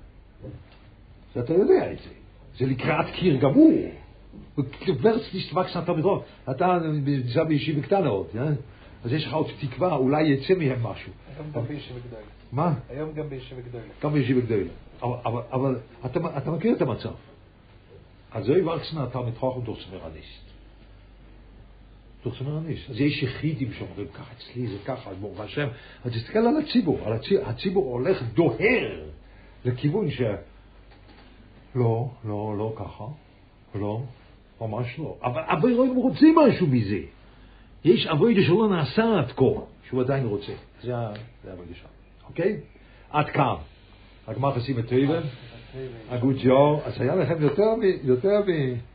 [1.39, 2.11] אתה יודע את זה.
[2.59, 3.91] זה לקראת קיר גמור.
[5.03, 5.67] ורץ נשתבק
[5.97, 6.21] מדרון.
[6.51, 8.27] אתה נמצא בישיבה קטנה עוד,
[9.05, 11.13] אז יש לך עוד תקווה, אולי יצא מהם משהו.
[11.37, 12.23] היום גם בישיבה גדולה.
[12.53, 12.75] מה?
[12.89, 13.85] היום גם בישיבה גדולה.
[14.03, 14.71] גם בישיבה גדולה.
[15.53, 15.79] אבל
[16.37, 17.13] אתה מכיר את המצב.
[18.33, 20.43] אז זוהי וקסנה תלמיד חוכם דורסמרניסט.
[22.25, 22.91] דורסמרניסט.
[22.91, 25.69] אז יש יחידים שאומרים ככה, אצלי זה ככה, ברוך השם.
[26.05, 29.09] אז תסתכל על הציבור, על הציבור, הציבור הולך דוהר
[29.65, 30.21] לכיוון ש...
[31.75, 33.05] לא, לא, לא ככה,
[33.75, 34.03] לא,
[34.61, 35.17] ממש לא.
[35.23, 36.99] אבל הבריאים רוצים משהו מזה.
[37.85, 39.45] יש אבוידה שלא נעשה עד כה,
[39.89, 40.53] שהוא עדיין רוצה.
[41.45, 41.89] זה אבוידה שלו.
[42.29, 42.57] אוקיי?
[43.11, 43.55] עד כאן.
[44.27, 45.21] הגמר חסים את טויבן,
[46.11, 47.43] הגות ג'ור, אז היה לכם.
[48.05, 48.75] יותר מ...